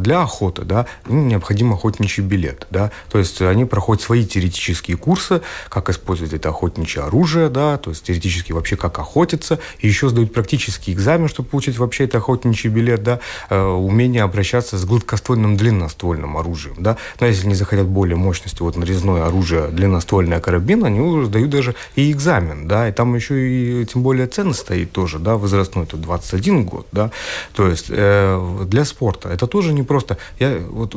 для 0.03 0.23
охоты, 0.23 0.63
да, 0.63 0.87
им 1.09 1.27
необходим 1.27 1.73
охотничий 1.73 2.23
билет, 2.23 2.69
да, 2.71 2.93
то 3.11 3.19
есть 3.19 3.43
они 3.43 3.65
проходят 3.65 4.05
свои 4.05 4.25
теоретические 4.25 4.97
курсы, 4.97 5.41
как 5.69 5.91
использовать 5.91 6.33
это 6.33 6.51
охотничье 6.51 7.03
оружие, 7.03 7.49
да, 7.49 7.77
то 7.77 7.91
есть 7.91 8.05
теоретически 8.05 8.53
вообще 8.53 8.77
как 8.77 9.01
охотиться, 9.01 9.59
и 9.81 9.89
еще 9.89 10.12
сдают 10.13 10.33
практический 10.33 10.93
экзамен, 10.93 11.29
чтобы 11.29 11.49
получить 11.49 11.79
вообще 11.79 12.05
это 12.05 12.19
охотничий 12.19 12.71
билет, 12.71 13.03
да, 13.03 13.19
э, 13.51 13.61
умение 13.61 14.23
обращаться 14.23 14.79
с 14.79 14.85
гладкоствольным 14.85 15.57
длинноствольным 15.57 16.37
оружием, 16.37 16.77
да. 16.79 16.97
Но 17.21 17.27
если 17.27 17.49
не 17.49 17.55
захотят 17.55 17.87
более 17.87 18.17
мощности, 18.17 18.63
вот 18.63 18.77
нарезное 18.77 19.27
оружие, 19.27 19.69
длинноствольная 19.69 20.41
карабин, 20.41 20.85
они 20.85 21.01
уже 21.01 21.27
сдают 21.27 21.51
даже 21.51 21.75
и 21.97 22.13
экзамен, 22.13 22.69
да, 22.69 22.89
и 22.89 22.93
там 22.93 23.15
еще 23.15 23.35
и 23.83 23.87
тем 23.87 24.03
более 24.03 24.27
цена 24.27 24.55
стоит 24.55 24.93
тоже, 24.93 25.19
да, 25.19 25.37
возрастной, 25.37 25.85
это 25.85 25.97
21 25.97 26.65
год, 26.65 26.87
да, 26.93 27.11
то 27.55 27.69
есть 27.69 27.87
э, 27.89 28.65
для 28.67 28.85
спорта 28.85 29.31
это 29.31 29.47
тоже 29.47 29.73
не 29.73 29.83
просто, 29.83 30.19
я 30.39 30.59
вот 30.71 30.95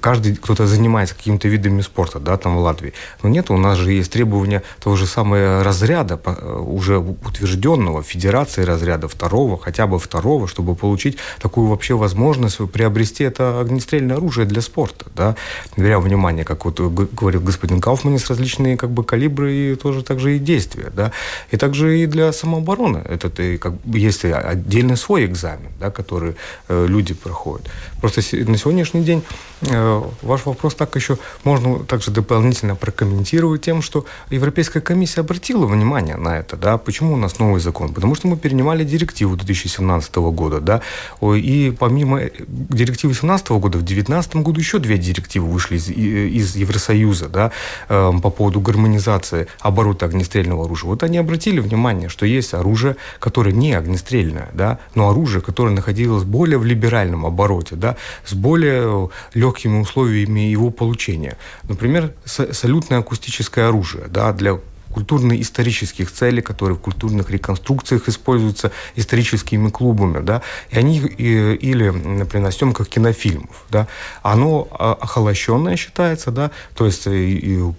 каждый 0.00 0.36
кто-то 0.36 0.66
занимается 0.66 1.14
какими-то 1.14 1.48
видами 1.48 1.80
спорта, 1.80 2.20
да, 2.20 2.36
там 2.36 2.56
в 2.56 2.60
Латвии, 2.60 2.92
но 3.22 3.28
нет, 3.28 3.50
у 3.50 3.56
нас 3.56 3.78
же 3.78 3.92
есть 3.92 4.12
требования 4.12 4.62
того 4.80 4.96
же 4.96 5.06
самого 5.06 5.64
разряда 5.64 6.20
уже 6.60 6.98
утвержденного 6.98 8.02
Федерации 8.26 8.64
разряда 8.64 9.06
второго, 9.06 9.56
хотя 9.56 9.86
бы 9.86 10.00
второго, 10.00 10.48
чтобы 10.48 10.74
получить 10.74 11.16
такую 11.38 11.68
вообще 11.68 11.94
возможность 11.94 12.58
приобрести 12.72 13.22
это 13.22 13.60
огнестрельное 13.60 14.16
оружие 14.16 14.46
для 14.46 14.62
спорта, 14.62 15.06
да, 15.14 15.36
беря 15.76 16.00
внимание, 16.00 16.44
как 16.44 16.64
вот 16.64 16.80
говорил 16.80 17.40
господин 17.40 17.80
Кауфманис, 17.80 18.28
различные 18.28 18.76
как 18.76 18.90
бы 18.90 19.04
калибры 19.04 19.54
и 19.54 19.74
тоже 19.76 20.02
также 20.02 20.34
и 20.34 20.38
действия, 20.40 20.90
да, 20.92 21.12
и 21.52 21.56
также 21.56 22.00
и 22.00 22.06
для 22.06 22.32
самообороны. 22.32 22.98
Это 22.98 23.42
и 23.42 23.58
как 23.58 23.74
есть 23.84 24.24
отдельный 24.24 24.96
свой 24.96 25.24
экзамен, 25.24 25.70
да, 25.78 25.92
который 25.92 26.34
э, 26.68 26.86
люди 26.88 27.14
проходят. 27.14 27.68
Просто 28.06 28.36
на 28.48 28.56
сегодняшний 28.56 29.02
день 29.02 29.24
э, 29.62 30.02
ваш 30.22 30.46
вопрос 30.46 30.76
так 30.76 30.94
еще 30.94 31.18
можно 31.42 31.80
также 31.80 32.12
дополнительно 32.12 32.76
прокомментировать 32.76 33.62
тем, 33.62 33.82
что 33.82 34.06
Европейская 34.30 34.80
комиссия 34.80 35.22
обратила 35.22 35.66
внимание 35.66 36.16
на 36.16 36.38
это, 36.38 36.56
да, 36.56 36.78
почему 36.78 37.14
у 37.14 37.16
нас 37.16 37.40
новый 37.40 37.60
закон, 37.60 37.92
потому 37.92 38.14
что 38.14 38.28
мы 38.28 38.36
перенимали 38.36 38.84
директиву 38.84 39.34
2017 39.34 40.14
года, 40.14 40.60
да, 40.60 40.82
и 41.20 41.74
помимо 41.76 42.20
э, 42.20 42.30
директивы 42.48 43.12
2017 43.12 43.48
года 43.48 43.78
в 43.78 43.82
2019 43.82 44.36
году 44.36 44.60
еще 44.60 44.78
две 44.78 44.98
директивы 44.98 45.48
вышли 45.48 45.74
из, 45.74 45.88
из 45.90 46.54
Евросоюза, 46.54 47.28
да, 47.28 47.50
по 47.88 48.30
поводу 48.30 48.60
гармонизации 48.60 49.48
оборота 49.58 50.06
огнестрельного 50.06 50.66
оружия. 50.66 50.88
Вот 50.90 51.02
они 51.02 51.18
обратили 51.18 51.58
внимание, 51.58 52.08
что 52.08 52.24
есть 52.24 52.54
оружие, 52.54 52.94
которое 53.18 53.52
не 53.52 53.74
огнестрельное, 53.74 54.48
да, 54.52 54.78
но 54.94 55.10
оружие, 55.10 55.42
которое 55.42 55.70
находилось 55.70 56.22
более 56.22 56.58
в 56.58 56.64
либеральном 56.64 57.26
обороте, 57.26 57.74
да, 57.74 57.95
с 58.24 58.34
более 58.34 59.10
легкими 59.34 59.78
условиями 59.78 60.40
его 60.40 60.70
получения. 60.70 61.36
Например, 61.64 62.12
салютное 62.24 62.98
акустическое 62.98 63.68
оружие 63.68 64.06
да, 64.08 64.32
для 64.32 64.58
культурно-исторических 64.96 66.10
целей, 66.10 66.40
которые 66.40 66.78
в 66.78 66.80
культурных 66.80 67.28
реконструкциях 67.28 68.08
используются 68.08 68.72
историческими 68.94 69.68
клубами, 69.68 70.24
да, 70.24 70.40
и 70.70 70.78
они 70.78 71.00
или, 71.00 71.90
например, 71.90 72.46
на 72.46 72.50
съемках 72.50 72.88
кинофильмов, 72.88 73.66
да, 73.68 73.88
оно 74.22 74.68
а, 74.70 74.94
охолощенное 74.94 75.76
считается, 75.76 76.30
да, 76.30 76.50
то 76.74 76.86
есть 76.86 77.04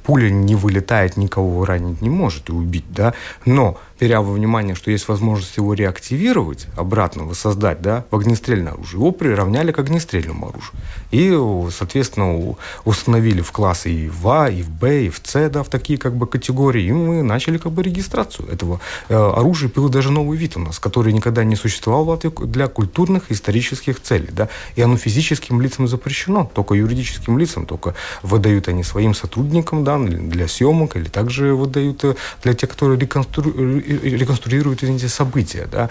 пуля 0.04 0.30
не 0.30 0.56
вылетает, 0.56 1.18
никого 1.18 1.66
ранить 1.66 2.02
не 2.02 2.10
может 2.10 2.50
и 2.50 2.52
убить, 2.52 2.86
да, 2.90 3.16
но 3.46 3.80
беря 4.00 4.22
во 4.22 4.32
внимание, 4.34 4.76
что 4.76 4.92
есть 4.92 5.08
возможность 5.08 5.58
его 5.58 5.74
реактивировать, 5.74 6.68
обратно 6.76 7.24
воссоздать, 7.24 7.82
да, 7.82 8.06
в 8.12 8.16
огнестрельное 8.16 8.74
оружие, 8.74 9.00
его 9.00 9.12
приравняли 9.12 9.72
к 9.72 9.80
огнестрельному 9.80 10.50
оружию. 10.50 10.74
И, 11.12 11.38
соответственно, 11.72 12.56
установили 12.86 13.42
в 13.42 13.52
классы 13.52 13.92
и 13.92 14.10
в 14.10 14.28
А, 14.28 14.50
и 14.50 14.62
в 14.62 14.70
Б, 14.70 15.06
и 15.06 15.10
в 15.10 15.22
С, 15.24 15.50
да, 15.50 15.64
в 15.64 15.70
такие 15.70 15.98
как 15.98 16.16
бы 16.16 16.28
категории, 16.28 16.84
и 16.84 16.92
мы 16.92 17.24
начали 17.24 17.58
как 17.58 17.72
бы 17.72 17.84
регистрацию 17.84 18.50
этого 18.50 18.80
э, 19.10 19.16
оружия. 19.16 19.70
Был 19.74 19.90
даже 19.90 20.12
новый 20.12 20.38
вид 20.38 20.58
у 20.58 20.60
нас, 20.60 20.80
который 20.80 21.14
никогда 21.14 21.44
не 21.44 21.56
существовал 21.56 22.06
в 22.06 22.10
Латвии 22.10 22.32
для 22.46 22.68
культурных, 22.68 23.32
исторических 23.32 24.02
целей, 24.02 24.30
да, 24.32 24.50
и 24.76 24.82
оно 24.82 24.98
физическим 24.98 25.62
лицам 25.62 25.88
запрещено, 25.88 26.50
только 26.54 26.76
юридическим 26.76 27.38
лицам, 27.38 27.66
только 27.66 27.96
выдают 28.22 28.68
они 28.68 28.84
своим 28.84 29.14
сотрудникам, 29.14 29.84
да, 29.84 29.98
для 29.98 30.48
съемок, 30.48 30.96
или 30.96 31.10
также 31.10 31.54
выдают 31.56 32.04
э, 32.04 32.16
для 32.44 32.54
тех, 32.54 32.70
которые 32.70 33.00
реконструируют 33.00 33.87
реконструируют 33.88 34.84
эти 34.84 35.08
события. 35.08 35.68
Да. 35.72 35.90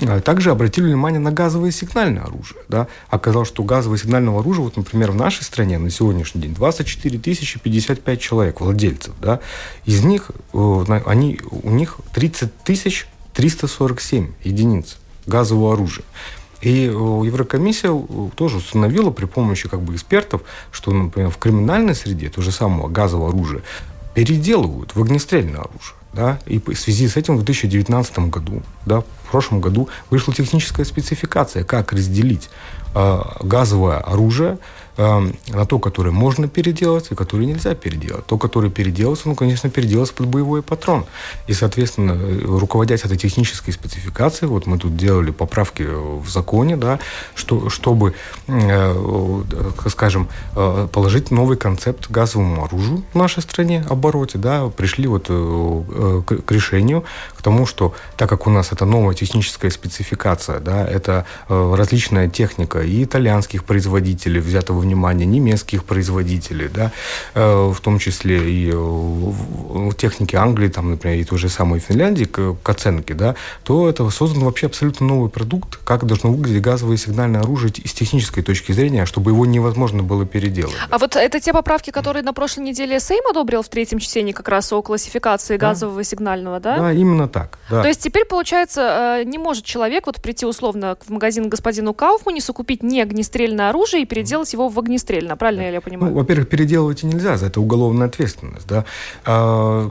А 0.00 0.20
также 0.20 0.50
обратили 0.50 0.86
внимание 0.86 1.18
на 1.18 1.32
газовое 1.32 1.72
сигнальное 1.72 2.22
оружие. 2.22 2.60
Да. 2.68 2.86
Оказалось, 3.08 3.48
что 3.48 3.62
газовое 3.64 3.98
сигнальное 3.98 4.38
оружие, 4.38 4.64
вот, 4.64 4.76
например, 4.76 5.10
в 5.10 5.16
нашей 5.16 5.42
стране 5.42 5.78
на 5.78 5.90
сегодняшний 5.90 6.42
день 6.42 6.54
24 6.54 7.18
тысячи 7.18 7.58
55 7.58 8.20
человек, 8.20 8.60
владельцев. 8.60 9.14
Да. 9.20 9.40
Из 9.84 10.04
них, 10.04 10.30
э, 10.52 10.84
они, 11.06 11.40
у 11.50 11.70
них 11.70 11.98
30 12.14 12.62
тысяч 12.62 13.06
347 13.34 14.32
единиц 14.44 14.98
газового 15.26 15.72
оружия. 15.72 16.04
И 16.60 16.86
э, 16.86 16.90
Еврокомиссия 16.90 17.90
э, 17.92 18.28
тоже 18.34 18.58
установила 18.58 19.10
при 19.10 19.26
помощи 19.26 19.68
как 19.68 19.80
бы, 19.80 19.94
экспертов, 19.94 20.42
что, 20.70 20.92
например, 20.92 21.30
в 21.30 21.38
криминальной 21.38 21.94
среде 21.94 22.28
то 22.30 22.42
же 22.42 22.52
самое 22.52 22.88
газовое 22.88 23.28
оружие 23.28 23.62
переделывают 24.14 24.94
в 24.94 25.02
огнестрельное 25.02 25.60
оружие. 25.60 25.97
Да, 26.12 26.38
и 26.46 26.58
в 26.58 26.74
связи 26.74 27.06
с 27.06 27.16
этим 27.16 27.36
в 27.36 27.44
2019 27.44 28.18
году, 28.30 28.62
да, 28.86 29.00
в 29.00 29.30
прошлом 29.30 29.60
году 29.60 29.88
вышла 30.10 30.32
техническая 30.32 30.86
спецификация, 30.86 31.64
как 31.64 31.92
разделить 31.92 32.48
э, 32.94 33.20
газовое 33.40 33.98
оружие 33.98 34.58
На 34.98 35.64
то, 35.64 35.78
которое 35.78 36.10
можно 36.10 36.48
переделать 36.48 37.12
и 37.12 37.14
которое 37.14 37.46
нельзя 37.46 37.76
переделать. 37.76 38.26
То, 38.26 38.36
которое 38.36 38.68
переделывается, 38.68 39.28
ну, 39.28 39.36
конечно, 39.36 39.70
переделывается 39.70 40.14
под 40.14 40.26
боевой 40.26 40.60
патрон. 40.60 41.06
И, 41.46 41.52
соответственно, 41.52 42.12
э, 42.12 42.40
руководясь 42.44 43.04
этой 43.04 43.16
технической 43.16 43.72
спецификацией, 43.72 44.48
вот 44.48 44.66
мы 44.66 44.76
тут 44.76 44.96
делали 44.96 45.30
поправки 45.30 45.82
в 45.84 46.28
законе, 46.28 46.76
да, 46.76 46.98
что, 47.36 47.70
чтобы, 47.70 48.14
э, 48.48 49.42
скажем, 49.88 50.28
э, 50.56 50.88
положить 50.90 51.30
новый 51.30 51.56
концепт 51.56 52.10
газовому 52.10 52.64
оружию 52.64 53.04
в 53.12 53.16
нашей 53.16 53.42
стране, 53.42 53.84
обороте, 53.88 54.38
да, 54.38 54.66
пришли 54.68 55.06
вот 55.06 55.28
к 55.28 56.50
решению, 56.50 57.04
к 57.36 57.42
тому, 57.42 57.66
что 57.66 57.94
так 58.16 58.28
как 58.28 58.46
у 58.46 58.50
нас 58.50 58.72
это 58.72 58.84
новая 58.84 59.14
техническая 59.14 59.70
спецификация, 59.70 60.58
да, 60.58 60.84
это 60.86 61.24
различная 61.48 62.28
техника 62.28 62.80
и 62.80 63.04
итальянских 63.04 63.64
производителей, 63.64 64.40
взятого 64.40 64.80
в 64.80 64.87
внимание 64.88 65.26
немецких 65.26 65.84
производителей, 65.84 66.68
да, 66.68 66.92
э, 67.34 67.72
в 67.72 67.80
том 67.80 67.98
числе 67.98 68.50
и 68.50 68.72
в 68.72 69.94
технике 69.94 70.38
Англии, 70.38 70.68
там, 70.68 70.90
например, 70.90 71.18
и 71.18 71.24
той 71.24 71.38
же 71.38 71.48
самой 71.48 71.80
Финляндии 71.80 72.24
к, 72.24 72.56
к 72.62 72.68
оценке, 72.68 73.14
да, 73.14 73.34
то 73.64 73.88
это 73.88 74.08
создан 74.10 74.44
вообще 74.44 74.66
абсолютно 74.66 75.06
новый 75.06 75.30
продукт, 75.30 75.78
как 75.84 76.04
должно 76.06 76.30
выглядеть 76.30 76.62
газовое 76.62 76.96
сигнальное 76.96 77.40
оружие 77.40 77.72
с 77.84 77.92
технической 77.92 78.42
точки 78.42 78.72
зрения, 78.72 79.04
чтобы 79.06 79.30
его 79.30 79.46
невозможно 79.46 80.02
было 80.02 80.24
переделать. 80.24 80.74
А 80.90 80.98
вот 80.98 81.16
это 81.16 81.40
те 81.40 81.52
поправки, 81.52 81.90
которые 81.90 82.22
на 82.22 82.32
прошлой 82.32 82.64
неделе 82.64 83.00
Сейм 83.00 83.24
одобрил 83.28 83.62
в 83.62 83.68
третьем 83.68 83.98
чтении 83.98 84.32
как 84.32 84.48
раз 84.48 84.72
о 84.72 84.82
классификации 84.82 85.56
да. 85.56 85.68
газового 85.68 86.02
сигнального, 86.04 86.60
да? 86.60 86.78
Да, 86.78 86.92
именно 86.92 87.28
так. 87.28 87.58
Да. 87.70 87.82
То 87.82 87.88
есть 87.88 88.02
теперь, 88.02 88.24
получается, 88.24 89.20
э, 89.20 89.24
не 89.24 89.38
может 89.38 89.64
человек 89.64 90.06
вот 90.06 90.22
прийти 90.22 90.46
условно 90.46 90.96
в 91.04 91.10
магазин 91.10 91.48
господину 91.48 91.94
Кауфманису, 91.94 92.54
купить 92.54 92.82
не 92.82 93.00
огнестрельное 93.02 93.70
оружие 93.70 94.02
и 94.02 94.06
переделать 94.06 94.52
его 94.52 94.68
в 94.68 94.77
в 94.78 94.80
огнестрельно, 94.80 95.36
правильно 95.36 95.70
я 95.70 95.80
понимаю? 95.80 96.12
Ну, 96.12 96.18
во-первых, 96.18 96.48
переделывать 96.48 97.02
нельзя, 97.02 97.36
за 97.36 97.46
это 97.46 97.60
уголовная 97.60 98.06
ответственность. 98.06 98.66
Да? 98.66 98.84
А, 99.24 99.90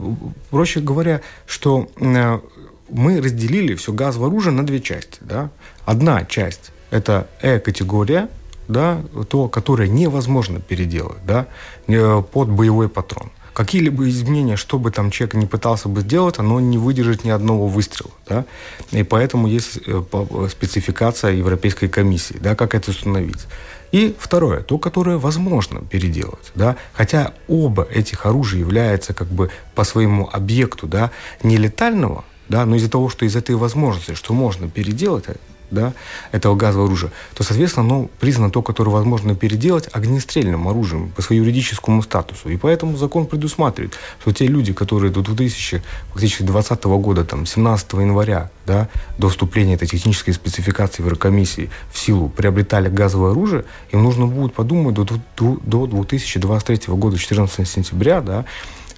проще 0.50 0.80
говоря, 0.80 1.20
что 1.46 1.88
э, 2.00 2.40
мы 2.88 3.20
разделили 3.20 3.74
все 3.74 3.92
газовое 3.92 4.28
оружие 4.28 4.52
на 4.52 4.64
две 4.66 4.80
части. 4.80 5.18
Да? 5.20 5.50
Одна 5.84 6.24
часть– 6.24 6.72
это 6.90 7.28
Э-категория, 7.42 8.28
да, 8.66 9.02
то, 9.28 9.48
которое 9.48 9.88
невозможно 9.88 10.60
переделать 10.60 11.24
да, 11.24 11.46
под 11.86 12.50
боевой 12.50 12.90
патрон 12.90 13.30
какие-либо 13.58 14.08
изменения, 14.08 14.54
что 14.54 14.78
бы 14.78 14.92
там 14.92 15.10
человек 15.10 15.34
не 15.34 15.46
пытался 15.46 15.88
бы 15.88 16.02
сделать, 16.02 16.38
оно 16.38 16.60
не 16.60 16.78
выдержит 16.78 17.24
ни 17.24 17.30
одного 17.30 17.66
выстрела. 17.66 18.12
Да? 18.28 18.44
И 18.92 19.02
поэтому 19.02 19.48
есть 19.48 19.80
э, 19.84 20.02
спецификация 20.48 21.32
Европейской 21.32 21.88
комиссии, 21.88 22.36
да, 22.40 22.54
как 22.54 22.76
это 22.76 22.92
установить. 22.92 23.48
И 23.92 24.14
второе, 24.18 24.60
то, 24.60 24.78
которое 24.78 25.16
возможно 25.16 25.80
переделать. 25.80 26.52
Да? 26.54 26.76
Хотя 26.92 27.32
оба 27.48 27.84
этих 27.84 28.26
оружия 28.26 28.60
являются 28.60 29.14
как 29.14 29.28
бы 29.28 29.50
по 29.74 29.84
своему 29.84 30.28
объекту 30.30 30.86
да, 30.86 31.10
не 31.42 31.56
летального, 31.56 32.24
да, 32.48 32.64
но 32.64 32.76
из-за 32.76 32.90
того, 32.90 33.08
что 33.08 33.24
из 33.24 33.36
этой 33.36 33.56
возможности, 33.56 34.14
что 34.14 34.34
можно 34.34 34.68
переделать, 34.68 35.24
да, 35.70 35.92
этого 36.32 36.54
газового 36.54 36.86
оружия, 36.86 37.10
то, 37.34 37.42
соответственно, 37.42 37.86
оно 37.86 38.10
признано 38.20 38.50
то, 38.50 38.62
которое 38.62 38.90
возможно 38.90 39.34
переделать 39.34 39.88
огнестрельным 39.92 40.68
оружием 40.68 41.10
по 41.10 41.22
своему 41.22 41.44
юридическому 41.44 42.02
статусу. 42.02 42.48
И 42.48 42.56
поэтому 42.56 42.96
закон 42.96 43.26
предусматривает, 43.26 43.94
что 44.20 44.32
те 44.32 44.46
люди, 44.46 44.72
которые 44.72 45.12
до 45.12 45.22
2020 45.22 46.84
года, 46.84 47.24
там, 47.24 47.46
17 47.46 47.92
января, 47.94 48.50
да, 48.66 48.88
до 49.18 49.28
вступления 49.28 49.74
этой 49.74 49.88
технической 49.88 50.34
спецификации 50.34 51.02
Еврокомиссии 51.02 51.70
в 51.92 51.98
силу 51.98 52.28
приобретали 52.28 52.88
газовое 52.88 53.32
оружие, 53.32 53.64
им 53.90 54.02
нужно 54.02 54.26
будет 54.26 54.54
подумать 54.54 54.94
до, 54.94 55.06
до 55.36 55.86
2023 55.86 56.94
года, 56.94 57.18
14 57.18 57.68
сентября, 57.68 58.20
да, 58.20 58.44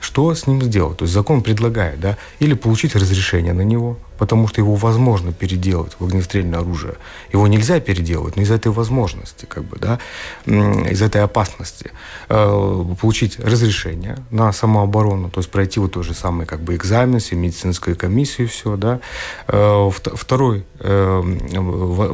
что 0.01 0.35
с 0.35 0.47
ним 0.47 0.63
сделать? 0.63 0.99
То 0.99 1.05
есть 1.05 1.15
закон 1.15 1.43
предлагает, 1.43 2.01
да, 2.01 2.17
или 2.39 2.55
получить 2.55 2.97
разрешение 2.97 3.53
на 3.53 3.63
него, 3.63 3.99
потому 4.21 4.47
что 4.49 4.61
его 4.61 4.75
возможно 4.75 5.33
переделать 5.33 5.93
в 5.99 6.05
огнестрельное 6.05 6.61
оружие. 6.61 6.97
Его 7.33 7.49
нельзя 7.49 7.81
переделать, 7.81 8.37
но 8.37 8.43
из 8.43 8.51
этой 8.51 8.71
возможности, 8.71 9.47
как 9.47 9.65
бы, 9.65 9.79
да, 9.79 9.99
из 10.45 11.01
этой 11.01 11.23
опасности 11.23 11.91
э, 12.29 12.85
получить 13.01 13.41
разрешение 13.41 14.19
на 14.31 14.53
самооборону, 14.53 15.31
то 15.31 15.41
есть 15.41 15.51
пройти 15.51 15.81
вот 15.81 15.93
тот 15.93 16.05
же 16.05 16.13
самый 16.13 16.45
как 16.45 16.61
бы 16.61 16.77
экзамен, 16.77 17.19
медицинскую 17.33 17.97
комиссию, 17.97 18.49
все, 18.49 18.77
да. 18.77 19.01
Э, 19.49 19.91
второй 19.91 20.67
э, 20.81 21.21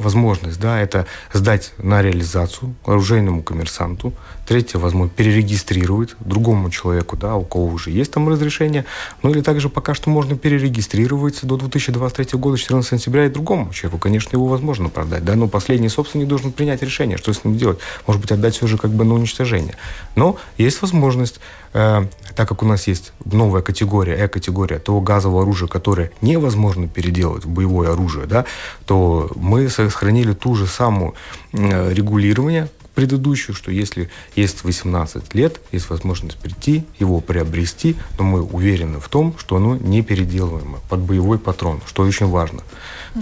возможность, 0.05 0.61
да, 0.61 0.81
это 0.81 1.07
сдать 1.33 1.73
на 1.79 2.03
реализацию 2.03 2.77
оружейному 2.85 3.43
коммерсанту. 3.43 4.13
Третье, 4.47 4.79
возможно, 4.79 5.11
перерегистрировать 5.17 6.15
другому 6.21 6.71
человеку, 6.71 7.17
да, 7.17 7.35
у 7.35 7.43
кого 7.43 7.67
уже 7.67 7.91
есть 7.91 8.13
там 8.13 8.29
разрешение. 8.29 8.85
Ну 9.25 9.31
или 9.31 9.41
также 9.41 9.69
пока 9.69 9.93
что 9.95 10.09
можно 10.09 10.37
перерегистрировать 10.37 11.41
до 11.43 11.57
2020 11.57 11.96
2023 11.99 12.39
года, 12.39 12.57
14 12.59 12.91
сентября, 12.91 13.27
и 13.27 13.29
другому 13.29 13.73
человеку. 13.73 13.99
Конечно, 13.99 14.37
его 14.37 14.47
возможно 14.47 14.89
продать, 14.89 15.25
да, 15.25 15.35
но 15.35 15.49
последний 15.49 15.89
собственник 15.89 16.29
должен 16.29 16.53
принять 16.53 16.83
решение, 16.83 17.19
что 17.19 17.33
с 17.33 17.45
ним 17.45 17.57
делать. 17.57 17.79
Может 18.07 18.23
быть, 18.23 18.33
отдать 18.33 18.57
все 18.57 18.67
же 18.67 18.79
как 18.79 18.91
бы 18.91 19.05
на 19.05 19.15
уничтожение. 19.15 19.77
Но 20.15 20.37
есть 20.59 20.81
возможность, 20.83 21.41
э, 21.73 22.07
так 22.35 22.49
как 22.49 22.63
у 22.63 22.67
нас 22.67 22.87
есть 22.87 23.13
новая 23.25 23.63
категория, 23.63 24.15
э-категория 24.17 24.79
того 24.79 25.01
газового 25.01 25.43
оружия, 25.43 25.69
которое 25.69 26.11
невозможно 26.21 26.89
переделать 26.89 27.45
в 27.45 27.49
боевое 27.49 27.93
оружие, 27.93 28.27
да, 28.27 28.45
то 28.87 29.31
мы 29.35 29.69
сохранили 29.69 30.33
ту 30.33 30.55
же 30.55 30.67
самую 30.67 31.15
э, 31.53 31.93
регулирование, 31.93 32.69
предыдущую, 32.97 33.55
что 33.55 33.71
если 33.71 34.11
есть 34.35 34.65
18 34.65 35.35
лет, 35.35 35.61
есть 35.71 35.91
возможность 35.91 36.39
прийти, 36.39 36.85
его 36.99 37.21
приобрести, 37.21 37.95
но 38.19 38.25
мы 38.25 38.43
уверены 38.43 38.99
в 38.99 39.09
том, 39.09 39.37
что 39.39 39.57
оно 39.57 39.77
не 39.77 40.03
переделываемо 40.03 40.81
под 40.89 41.01
боевой 41.01 41.39
патрон, 41.39 41.81
что 41.87 42.03
очень 42.03 42.27
важно 42.27 42.63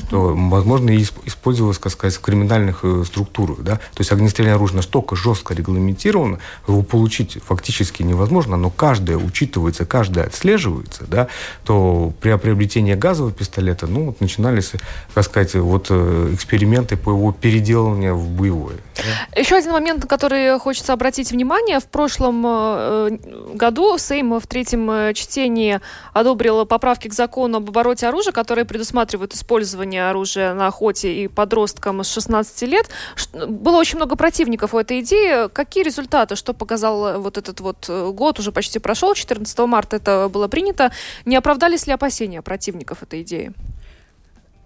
что, 0.07 0.35
возможно, 0.35 0.91
и 0.91 1.03
использовалось, 1.03 1.79
как 1.79 1.93
сказать, 1.93 2.15
в 2.15 2.21
криминальных 2.21 2.81
э, 2.83 3.05
структурах. 3.07 3.61
Да? 3.61 3.77
То 3.77 4.01
есть 4.01 4.13
огнестрельное 4.13 4.55
оружие 4.55 4.77
настолько 4.77 5.17
жестко 5.17 5.55
регламентировано, 5.55 6.39
его 6.67 6.83
получить 6.83 7.39
фактически 7.45 8.03
невозможно, 8.03 8.57
но 8.57 8.71
каждое 8.71 9.17
учитывается, 9.17 9.85
каждое 9.85 10.25
отслеживается, 10.25 11.05
да, 11.07 11.29
то 11.65 12.13
при 12.21 12.37
приобретении 12.37 12.95
газового 12.95 13.33
пистолета, 13.33 13.87
ну, 13.87 14.07
вот 14.07 14.21
начинались, 14.21 14.73
как 15.15 15.25
сказать, 15.25 15.55
вот 15.55 15.87
э, 15.91 16.31
эксперименты 16.33 16.97
по 16.97 17.11
его 17.11 17.33
переделыванию 17.33 18.17
в 18.17 18.29
боевое. 18.29 18.77
Да? 18.97 19.41
Еще 19.41 19.61
один 19.65 19.73
момент, 19.73 20.03
на 20.03 20.09
который 20.09 20.59
хочется 20.59 20.93
обратить 20.93 21.31
внимание. 21.31 21.81
В 21.81 21.87
прошлом 21.87 22.45
э, 22.47 23.19
году 23.55 23.97
Сейм 23.97 24.39
в 24.39 24.47
третьем 24.47 25.15
чтении 25.15 25.81
одобрил 26.13 26.67
поправки 26.67 27.09
к 27.09 27.15
закону 27.15 27.59
об 27.59 27.69
обороте 27.71 28.07
оружия, 28.07 28.33
которые 28.33 28.67
предусматривают 28.67 29.35
использование 29.35 30.11
оружия 30.11 30.53
на 30.55 30.67
охоте 30.67 31.15
и 31.15 31.29
подросткам 31.29 32.05
с 32.05 32.13
16 32.13 32.63
лет. 32.69 32.91
Было 33.33 33.79
очень 33.79 33.97
много 33.97 34.17
противников 34.17 34.75
у 34.75 34.79
этой 34.79 35.01
идеи. 35.01 35.49
Какие 35.49 35.83
результаты? 35.83 36.37
Что 36.37 36.53
показал 36.53 37.07
э, 37.07 37.19
вот 37.19 37.39
этот 37.39 37.61
вот 37.61 37.87
э, 37.89 38.11
год? 38.13 38.39
Уже 38.39 38.53
почти 38.53 38.79
прошел. 38.79 39.15
14 39.15 39.59
марта 39.61 39.97
это 39.97 40.29
было 40.31 40.47
принято. 40.47 40.93
Не 41.25 41.37
оправдались 41.37 41.87
ли 41.87 41.95
опасения 41.95 42.43
противников 42.43 43.03
этой 43.03 43.23
идеи? 43.23 43.53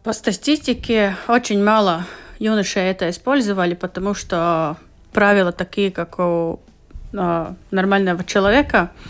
По 0.02 0.12
статистике 0.12 1.16
очень 1.28 1.62
мало 1.62 2.04
юношей 2.38 2.82
это 2.82 3.10
использовали, 3.10 3.74
потому 3.74 4.14
что 4.14 4.76
правила 5.12 5.52
такие, 5.52 5.90
как 5.90 6.18
у 6.18 6.60
э, 7.12 7.52
нормального 7.70 8.24
человека– 8.24 8.90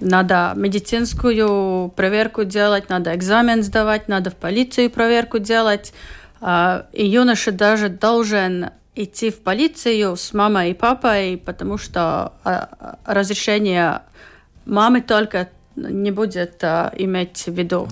надо 0.00 0.52
медицинскую 0.56 1.90
проверку 1.90 2.44
делать, 2.44 2.88
надо 2.88 3.14
экзамен 3.14 3.62
сдавать, 3.62 4.08
надо 4.08 4.30
в 4.30 4.36
полицию 4.36 4.90
проверку 4.90 5.38
делать. 5.38 5.92
А, 6.40 6.86
и 6.92 7.06
юноша 7.06 7.52
даже 7.52 7.88
должен 7.88 8.70
идти 8.94 9.30
в 9.30 9.40
полицию 9.40 10.16
с 10.16 10.32
мамой 10.34 10.70
и 10.70 10.74
папой, 10.74 11.40
потому 11.44 11.78
что 11.78 12.34
а, 12.44 12.98
разрешение 13.06 14.02
мамы 14.66 15.00
только 15.00 15.48
не 15.76 16.10
будет 16.10 16.62
а, 16.62 16.92
иметь 16.96 17.44
в 17.46 17.52
виду. 17.52 17.88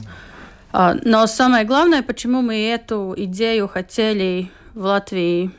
Но 0.72 1.26
самое 1.26 1.66
главное, 1.66 2.02
почему 2.02 2.40
мы 2.40 2.56
эту 2.68 3.12
идею 3.14 3.68
хотели 3.68 4.50
в 4.72 4.84
Латвии 4.84 5.50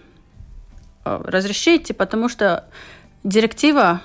разрешить, 1.03 1.95
потому 1.97 2.29
что 2.29 2.65
директива 3.23 4.01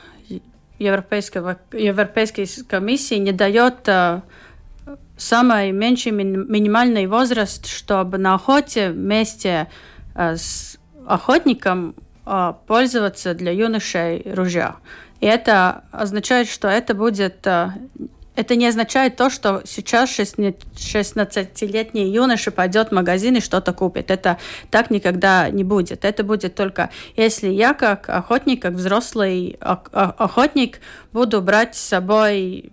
Европейского, 0.79 1.59
Европейской 1.73 2.47
комиссии 2.65 3.17
не 3.17 3.33
дает 3.33 3.89
э, 3.89 4.21
самый 5.17 5.73
меньший 5.73 6.13
минимальный 6.13 7.07
возраст, 7.07 7.67
чтобы 7.67 8.19
на 8.19 8.35
охоте 8.35 8.91
вместе 8.91 9.69
э, 10.15 10.37
с 10.37 10.79
охотником 11.07 11.95
э, 12.27 12.53
пользоваться 12.67 13.35
для 13.35 13.53
юношей 13.53 14.23
ружья. 14.33 14.77
И 15.21 15.27
это 15.27 15.83
означает, 15.91 16.49
что 16.49 16.69
это 16.69 16.95
будет 16.95 17.45
это 18.39 18.55
не 18.55 18.69
означает 18.69 19.17
то, 19.17 19.31
что 19.31 19.63
сейчас 19.65 20.11
16-летний 20.11 22.09
юноша 22.09 22.53
пойдет 22.53 22.91
в 22.91 22.93
магазин 22.93 23.35
и 23.35 23.41
что-то 23.41 23.73
купит. 23.73 24.13
Это 24.13 24.39
так 24.71 24.91
никогда 24.91 25.51
не 25.51 25.65
будет. 25.65 26.05
Это 26.05 26.23
будет 26.23 26.55
только, 26.55 26.91
если 27.17 27.49
я 27.49 27.75
как 27.75 28.09
охотник, 28.09 28.63
как 28.63 28.75
взрослый 28.75 29.59
охотник 29.61 30.79
буду 31.13 31.43
брать 31.43 31.75
с 31.75 31.81
собой 31.81 32.71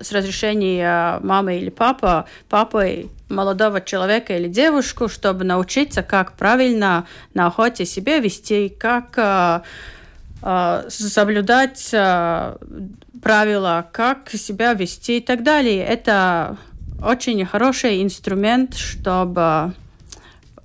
с 0.00 0.10
разрешения 0.10 1.20
мамы 1.20 1.58
или 1.58 1.70
папа, 1.70 2.26
папы 2.48 3.10
молодого 3.28 3.80
человека 3.80 4.36
или 4.36 4.48
девушку, 4.48 5.06
чтобы 5.06 5.44
научиться, 5.44 6.02
как 6.02 6.32
правильно 6.32 7.06
на 7.32 7.46
охоте 7.46 7.84
себя 7.84 8.18
вести, 8.18 8.70
как 8.70 9.16
э, 9.18 9.60
соблюдать 10.88 11.88
э, 11.92 12.56
правила, 13.22 13.86
как 13.92 14.28
себя 14.30 14.74
вести 14.74 15.18
и 15.18 15.20
так 15.20 15.42
далее. 15.42 15.82
Это 15.82 16.58
очень 17.02 17.44
хороший 17.46 18.02
инструмент, 18.02 18.74
чтобы 18.74 19.72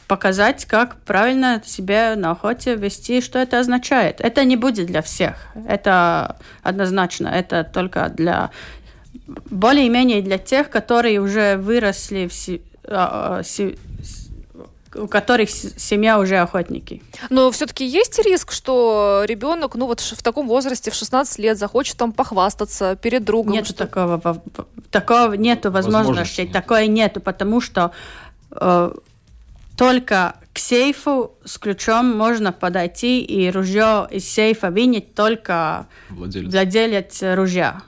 показать, 0.07 0.65
как 0.65 0.95
правильно 1.01 1.61
себя 1.65 2.15
на 2.17 2.31
охоте 2.31 2.75
вести, 2.75 3.21
что 3.21 3.39
это 3.39 3.59
означает. 3.59 4.19
Это 4.19 4.43
не 4.43 4.57
будет 4.57 4.87
для 4.87 5.01
всех. 5.01 5.35
Это 5.67 6.35
однозначно. 6.63 7.27
Это 7.27 7.63
только 7.63 8.09
для 8.09 8.49
более-менее 9.27 10.21
для 10.21 10.37
тех, 10.39 10.69
которые 10.69 11.21
уже 11.21 11.57
выросли 11.57 12.27
в, 12.27 12.59
а, 12.85 13.43
у 14.99 15.07
которых 15.07 15.49
семья 15.49 16.19
уже 16.19 16.37
охотники. 16.37 17.01
Но 17.29 17.49
все-таки 17.51 17.85
есть 17.85 18.19
риск, 18.19 18.51
что 18.51 19.23
ребенок, 19.25 19.75
ну 19.75 19.87
вот 19.87 19.99
в 19.99 20.23
таком 20.23 20.47
возрасте, 20.47 20.91
в 20.91 20.95
16 20.95 21.39
лет, 21.39 21.57
захочет 21.57 21.97
там 21.97 22.11
похвастаться 22.11 22.95
перед 22.95 23.23
другом? 23.23 23.53
Нет 23.53 23.75
такого, 23.75 24.41
такого 24.91 25.33
нету 25.33 25.71
возможности, 25.71 26.49
такое 26.51 26.87
нету, 26.87 27.21
потому 27.21 27.61
что 27.61 27.91
э, 28.51 28.91
только 29.77 30.35
к 30.53 30.59
сейфу 30.59 31.31
с 31.45 31.57
ключом 31.57 32.17
можно 32.17 32.51
подойти 32.51 33.21
и 33.21 33.49
ружье 33.49 34.07
из 34.11 34.27
сейфа 34.29 34.71
вынять 34.71 35.15
только 35.15 35.87
владелец, 36.09 36.51
владелец 36.51 37.19
ружья 37.21 37.81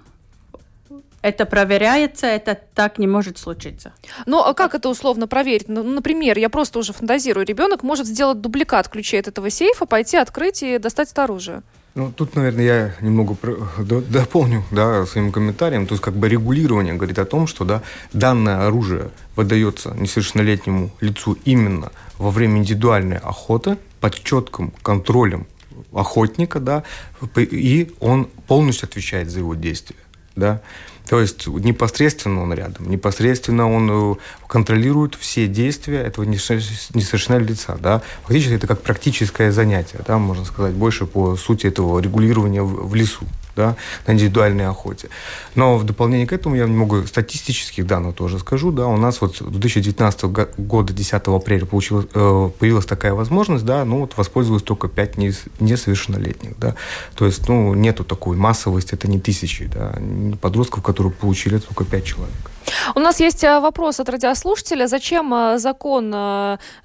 это 1.21 1.45
проверяется, 1.45 2.27
это 2.27 2.57
так 2.73 2.97
не 2.97 3.07
может 3.07 3.38
случиться. 3.38 3.93
Ну, 4.25 4.39
а 4.39 4.53
как 4.53 4.75
это 4.75 4.89
условно 4.89 5.27
проверить? 5.27 5.67
Ну, 5.67 5.84
например, 5.84 6.38
я 6.38 6.49
просто 6.49 6.79
уже 6.79 6.93
фантазирую, 6.93 7.45
ребенок 7.45 7.84
может 7.84 8.07
сделать 8.07 8.41
дубликат 8.41 8.89
ключей 8.89 9.19
от 9.19 9.27
этого 9.27 9.49
сейфа, 9.49 9.86
пойти 9.86 10.17
открыть 10.17 10.63
и 10.63 10.77
достать 10.77 11.12
это 11.12 11.23
оружие. 11.23 11.63
Ну, 11.93 12.10
тут, 12.12 12.36
наверное, 12.36 12.63
я 12.63 12.95
немного 13.01 13.36
дополню 13.84 14.63
да, 14.71 15.05
своим 15.05 15.34
комментарием. 15.34 15.88
То 15.88 15.93
есть, 15.93 16.03
как 16.03 16.15
бы 16.15 16.29
регулирование 16.29 16.93
говорит 16.93 17.19
о 17.19 17.25
том, 17.25 17.47
что 17.47 17.65
да, 17.65 17.81
данное 18.13 18.65
оружие 18.65 19.10
выдается 19.36 19.93
несовершеннолетнему 19.95 20.91
лицу 21.01 21.38
именно 21.43 21.91
во 22.17 22.31
время 22.31 22.60
индивидуальной 22.60 23.17
охоты 23.17 23.77
под 23.99 24.15
четким 24.15 24.71
контролем 24.81 25.47
охотника, 25.91 26.62
да, 26.62 26.84
и 27.36 27.91
он 27.99 28.25
полностью 28.47 28.88
отвечает 28.88 29.29
за 29.29 29.39
его 29.39 29.55
действия. 29.55 29.97
Да? 30.36 30.62
То 31.12 31.19
есть 31.19 31.45
непосредственно 31.45 32.41
он 32.41 32.54
рядом, 32.54 32.89
непосредственно 32.89 33.69
он 33.69 34.13
э, 34.13 34.15
контролирует 34.47 35.15
все 35.15 35.45
действия 35.45 36.00
этого 36.00 36.24
несовершеннолетнего 36.24 37.50
лица. 37.50 37.78
Да? 37.82 38.02
Фактически 38.24 38.54
это 38.54 38.65
как 38.65 38.82
практическое 38.82 39.52
занятие, 39.52 40.00
да, 40.08 40.17
можно 40.17 40.45
сказать, 40.45 40.74
больше 40.74 41.06
по 41.06 41.36
сути 41.36 41.67
этого 41.67 42.00
регулирования 42.00 42.62
в, 42.62 42.88
в 42.88 42.95
лесу. 42.95 43.26
Да, 43.62 43.76
на 44.08 44.13
индивидуальной 44.13 44.67
охоте. 44.67 45.10
Но 45.56 45.78
в 45.78 45.84
дополнение 45.84 46.26
к 46.26 46.34
этому 46.34 46.56
я 46.56 46.65
могу 46.67 47.06
статистических 47.06 47.86
данных 47.86 48.15
тоже 48.15 48.39
скажу, 48.39 48.71
да, 48.71 48.88
у 48.88 48.97
нас 48.97 49.21
вот 49.21 49.38
2019 49.39 50.24
года, 50.58 50.93
10 50.93 51.13
апреля, 51.28 51.65
получилось, 51.65 52.08
э, 52.13 52.50
появилась 52.60 52.86
такая 52.86 53.13
возможность, 53.13 53.65
да, 53.65 53.86
ну 53.86 54.00
вот 54.00 54.17
воспользовалось 54.17 54.63
только 54.63 54.88
5 54.88 55.17
несовершеннолетних, 55.60 56.58
да, 56.58 56.76
то 57.15 57.26
есть, 57.26 57.47
ну, 57.47 57.76
нету 57.76 58.04
такой 58.04 58.36
массовости, 58.36 58.95
это 58.95 59.08
не 59.08 59.19
тысячи, 59.19 59.65
да, 59.65 59.93
подростков, 60.41 60.84
которые 60.84 61.13
получили 61.13 61.60
только 61.60 61.86
5 61.86 62.04
человек. 62.04 62.52
У 62.95 63.00
нас 63.00 63.19
есть 63.19 63.43
э, 63.43 63.60
вопрос 63.60 64.00
от 64.00 64.10
радиослушателя. 64.10 64.88
Зачем 64.88 65.34
э, 65.34 65.58
закон 65.58 66.12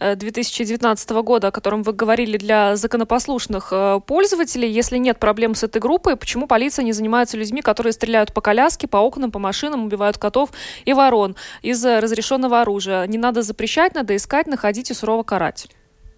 2019 0.01 1.11
года, 1.11 1.49
о 1.49 1.51
котором 1.51 1.83
вы 1.83 1.93
говорили, 1.93 2.37
для 2.39 2.77
законопослушных 2.77 3.73
пользователей, 4.07 4.71
если 4.71 4.99
нет 4.99 5.19
проблем 5.19 5.55
с 5.55 5.63
этой 5.63 5.81
группой, 5.81 6.17
почему 6.17 6.47
полиция 6.47 6.85
не 6.85 6.93
занимается 6.93 7.37
людьми, 7.37 7.63
которые 7.63 7.93
стреляют 7.93 8.33
по 8.33 8.41
коляске, 8.41 8.87
по 8.87 8.99
окнам, 8.99 9.31
по 9.31 9.39
машинам, 9.39 9.85
убивают 9.85 10.19
котов 10.19 10.51
и 10.85 10.93
ворон 10.93 11.37
из 11.63 11.85
разрешенного 11.85 12.61
оружия? 12.61 13.07
Не 13.07 13.19
надо 13.19 13.43
запрещать, 13.43 13.95
надо 13.95 14.17
искать, 14.17 14.47
находить 14.47 14.91
и 14.91 14.95
сурово 14.95 15.23
карать. 15.23 15.69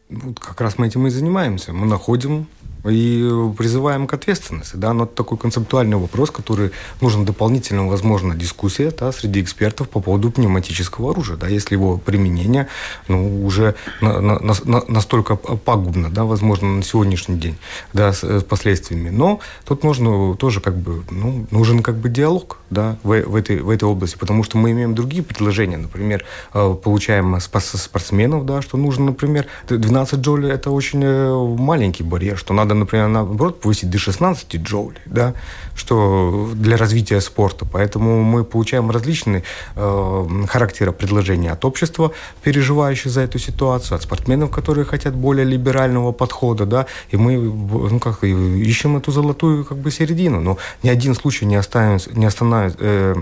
Вот 0.09 0.41
как 0.41 0.61
раз 0.61 0.79
мы 0.79 0.87
этим 0.87 1.07
и 1.07 1.11
занимаемся. 1.11 1.73
Мы 1.73 1.87
находим 1.87 2.47
и 2.89 3.53
призываем 3.57 4.07
к 4.07 4.15
ответственности. 4.15 4.77
Да? 4.77 4.93
Но 4.93 5.05
это 5.05 5.15
такой 5.15 5.39
концептуальный 5.39 5.97
вопрос, 5.97 6.31
который 6.31 6.71
нужен 7.01 7.25
дополнительно, 7.25 7.87
возможно, 7.87 8.35
дискуссия 8.35 8.91
да, 8.91 9.13
среди 9.13 9.41
экспертов 9.43 9.89
по 9.89 10.01
поводу 10.01 10.31
пневматического 10.31 11.11
оружия. 11.11 11.37
Да? 11.37 11.49
Если 11.49 11.75
его 11.75 11.99
применение 11.99 12.69
ну, 13.09 13.45
уже 13.45 13.75
на, 14.01 14.21
на, 14.21 14.39
на, 14.65 14.83
настолько 14.89 15.37
пагубно, 15.37 16.11
да, 16.11 16.25
возможно, 16.25 16.77
на 16.77 16.83
сегодняшний 16.83 17.37
день 17.37 17.57
да, 17.93 18.13
с, 18.13 18.23
с 18.23 18.43
последствиями. 18.45 19.11
Но 19.11 19.41
тут 19.65 19.85
нужно 19.85 20.35
тоже 20.37 20.61
как 20.61 20.77
бы, 20.77 21.03
ну, 21.11 21.47
нужен 21.51 21.83
как 21.83 21.97
бы 21.97 22.09
диалог 22.09 22.59
да, 22.71 22.97
в, 23.03 23.21
в, 23.23 23.37
этой, 23.37 23.61
в 23.61 23.71
этой 23.71 23.85
области, 23.85 24.17
потому 24.17 24.43
что 24.43 24.59
мы 24.59 24.73
имеем 24.73 24.95
другие 24.95 25.23
предложения. 25.23 25.77
Например, 25.77 26.25
э, 26.55 26.75
получаем 26.83 27.39
спортсменов, 27.41 28.47
да, 28.47 28.63
что 28.63 28.77
нужно, 28.77 29.07
например, 29.07 29.47
12 29.69 30.21
джоулей– 30.21 30.51
это 30.53 30.71
очень 30.71 31.03
э, 31.03 31.57
маленький 31.59 32.03
барьер, 32.03 32.37
что 32.37 32.55
надо, 32.55 32.75
например, 32.79 33.09
наоборот, 33.09 33.61
повысить 33.61 33.91
до 33.91 33.99
16 33.99 34.57
джоулей, 34.57 35.01
да, 35.07 35.35
что 35.79 36.51
для 36.55 36.77
развития 36.77 37.21
спорта. 37.21 37.65
Поэтому 37.65 38.23
мы 38.23 38.45
получаем 38.45 38.91
различные 38.91 39.45
э, 39.77 40.29
характера 40.49 40.93
предложения 40.93 41.53
от 41.53 41.65
общества, 41.65 42.13
переживающих 42.43 43.11
за 43.11 43.21
эту 43.23 43.39
ситуацию, 43.39 43.97
от 43.97 44.03
спортсменов, 44.03 44.51
которые 44.51 44.85
хотят 44.85 45.15
более 45.15 45.45
либерального 45.45 46.13
подхода, 46.13 46.67
да, 46.67 46.87
и 47.11 47.17
мы 47.17 47.37
ну, 47.37 48.01
как, 48.01 48.25
ищем 48.25 48.97
эту 48.97 49.13
золотую 49.13 49.65
как 49.65 49.79
бы 49.79 49.91
середину. 49.91 50.41
Но 50.41 50.59
ни 50.83 50.89
один 50.89 51.15
случай 51.15 51.47
не, 51.47 51.57
оставим, 51.57 51.99
не, 52.13 52.27
останов, 52.27 52.75
э, 52.79 53.15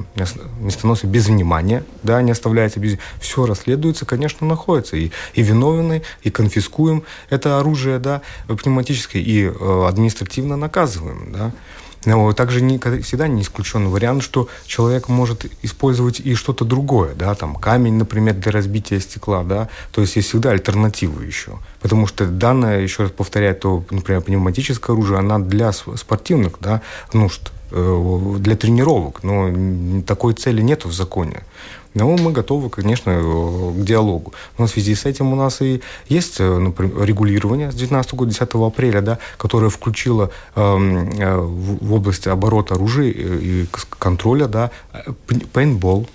не 0.60 0.70
становится 0.70 1.06
без 1.06 1.26
внимания, 1.26 1.84
да, 2.02 2.22
не 2.22 2.32
оставляется 2.32 2.80
без... 2.80 2.98
Все 3.20 3.44
расследуется, 3.46 4.06
конечно, 4.06 4.46
находится. 4.46 4.96
И, 4.96 5.10
и 5.34 5.42
виновный, 5.42 6.02
и 6.22 6.30
конфискуем 6.30 7.02
это 7.28 7.58
оружие, 7.58 7.98
да, 7.98 8.22
пневматическое, 8.48 9.22
и 9.22 9.44
э, 9.44 9.86
административно 9.86 10.56
наказываем, 10.56 11.32
да. 11.32 11.52
Но 12.06 12.32
также 12.32 12.62
не, 12.62 12.78
всегда 12.78 13.28
не 13.28 13.42
исключен 13.42 13.88
вариант, 13.88 14.22
что 14.22 14.48
человек 14.64 15.08
может 15.08 15.44
использовать 15.62 16.20
и 16.20 16.34
что-то 16.34 16.64
другое, 16.64 17.14
да, 17.14 17.34
там 17.34 17.56
камень, 17.56 17.94
например, 17.94 18.34
для 18.34 18.52
разбития 18.52 19.00
стекла, 19.00 19.42
да, 19.42 19.68
то 19.92 20.00
есть 20.00 20.16
есть 20.16 20.28
всегда 20.28 20.52
альтернативы 20.52 21.24
еще. 21.24 21.58
Потому 21.80 22.06
что 22.06 22.26
данное, 22.26 22.80
еще 22.80 23.02
раз 23.02 23.12
повторяю, 23.12 23.56
то, 23.56 23.84
например, 23.90 24.22
пневматическое 24.22 24.94
оружие, 24.94 25.18
она 25.18 25.40
для 25.40 25.72
спортивных 25.72 26.54
да, 26.60 26.80
нужд, 27.12 27.50
э, 27.72 28.34
для 28.38 28.56
тренировок, 28.56 29.24
но 29.24 30.02
такой 30.06 30.34
цели 30.34 30.62
нет 30.62 30.84
в 30.84 30.92
законе. 30.92 31.42
Но 31.96 32.14
мы 32.14 32.30
готовы, 32.30 32.68
конечно, 32.68 33.14
к 33.14 33.82
диалогу. 33.82 34.34
Но 34.58 34.66
в 34.66 34.70
связи 34.70 34.94
с 34.94 35.06
этим 35.06 35.32
у 35.32 35.36
нас 35.36 35.62
и 35.62 35.80
есть 36.08 36.36
э, 36.40 36.58
например, 36.58 37.02
регулирование 37.02 37.72
с 37.72 37.74
19 37.74 38.14
года, 38.14 38.30
10 38.30 38.42
апреля, 38.54 39.00
да, 39.00 39.18
которое 39.38 39.70
включило 39.70 40.30
эм, 40.56 41.08
э, 41.18 41.36
в 41.38 41.94
область 41.94 42.26
оборота 42.26 42.74
оружия 42.74 43.10
и 43.10 43.66
контроля 43.98 44.46
да, 44.46 44.70
пейнтбол, 45.54 46.06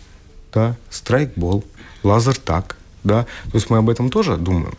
да, 0.53 0.75
страйкбол, 0.91 1.63
лазертаг. 2.03 2.77
Да? 3.03 3.23
То 3.51 3.55
есть 3.55 3.71
мы 3.71 3.77
об 3.77 3.89
этом 3.89 4.11
тоже 4.11 4.37
думаем 4.37 4.75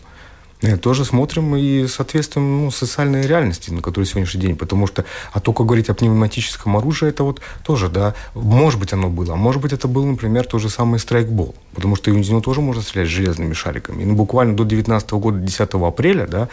тоже 0.81 1.05
смотрим 1.05 1.57
и 1.57 1.87
соответствуем 1.89 2.65
ну, 2.65 2.71
социальной 2.71 3.27
реальности, 3.27 3.71
на 3.71 3.83
которой 3.83 4.05
сегодняшний 4.05 4.41
день. 4.41 4.57
Потому 4.57 4.87
что, 4.87 5.05
а 5.33 5.41
только 5.41 5.65
говорить 5.65 5.91
о 5.91 5.95
пневматическом 5.95 6.77
оружии, 6.77 7.09
это 7.09 7.25
вот 7.25 7.41
тоже, 7.65 7.89
да, 7.89 8.15
может 8.35 8.79
быть 8.79 8.93
оно 8.93 9.09
было, 9.09 9.35
а 9.35 9.37
может 9.37 9.61
быть 9.61 9.73
это 9.73 9.89
был, 9.89 10.05
например, 10.05 10.47
тот 10.47 10.61
же 10.61 10.69
самый 10.69 11.01
страйкбол. 11.01 11.55
Потому 11.75 11.97
что 11.97 12.11
из 12.11 12.29
него 12.29 12.41
тоже 12.41 12.61
можно 12.61 12.83
стрелять 12.83 13.09
железными 13.09 13.55
шариками. 13.55 14.03
И 14.03 14.07
ну, 14.07 14.15
буквально 14.15 14.57
до 14.57 14.65
19 14.65 15.11
года, 15.13 15.39
10 15.39 15.61
апреля, 15.75 16.27
да, 16.27 16.49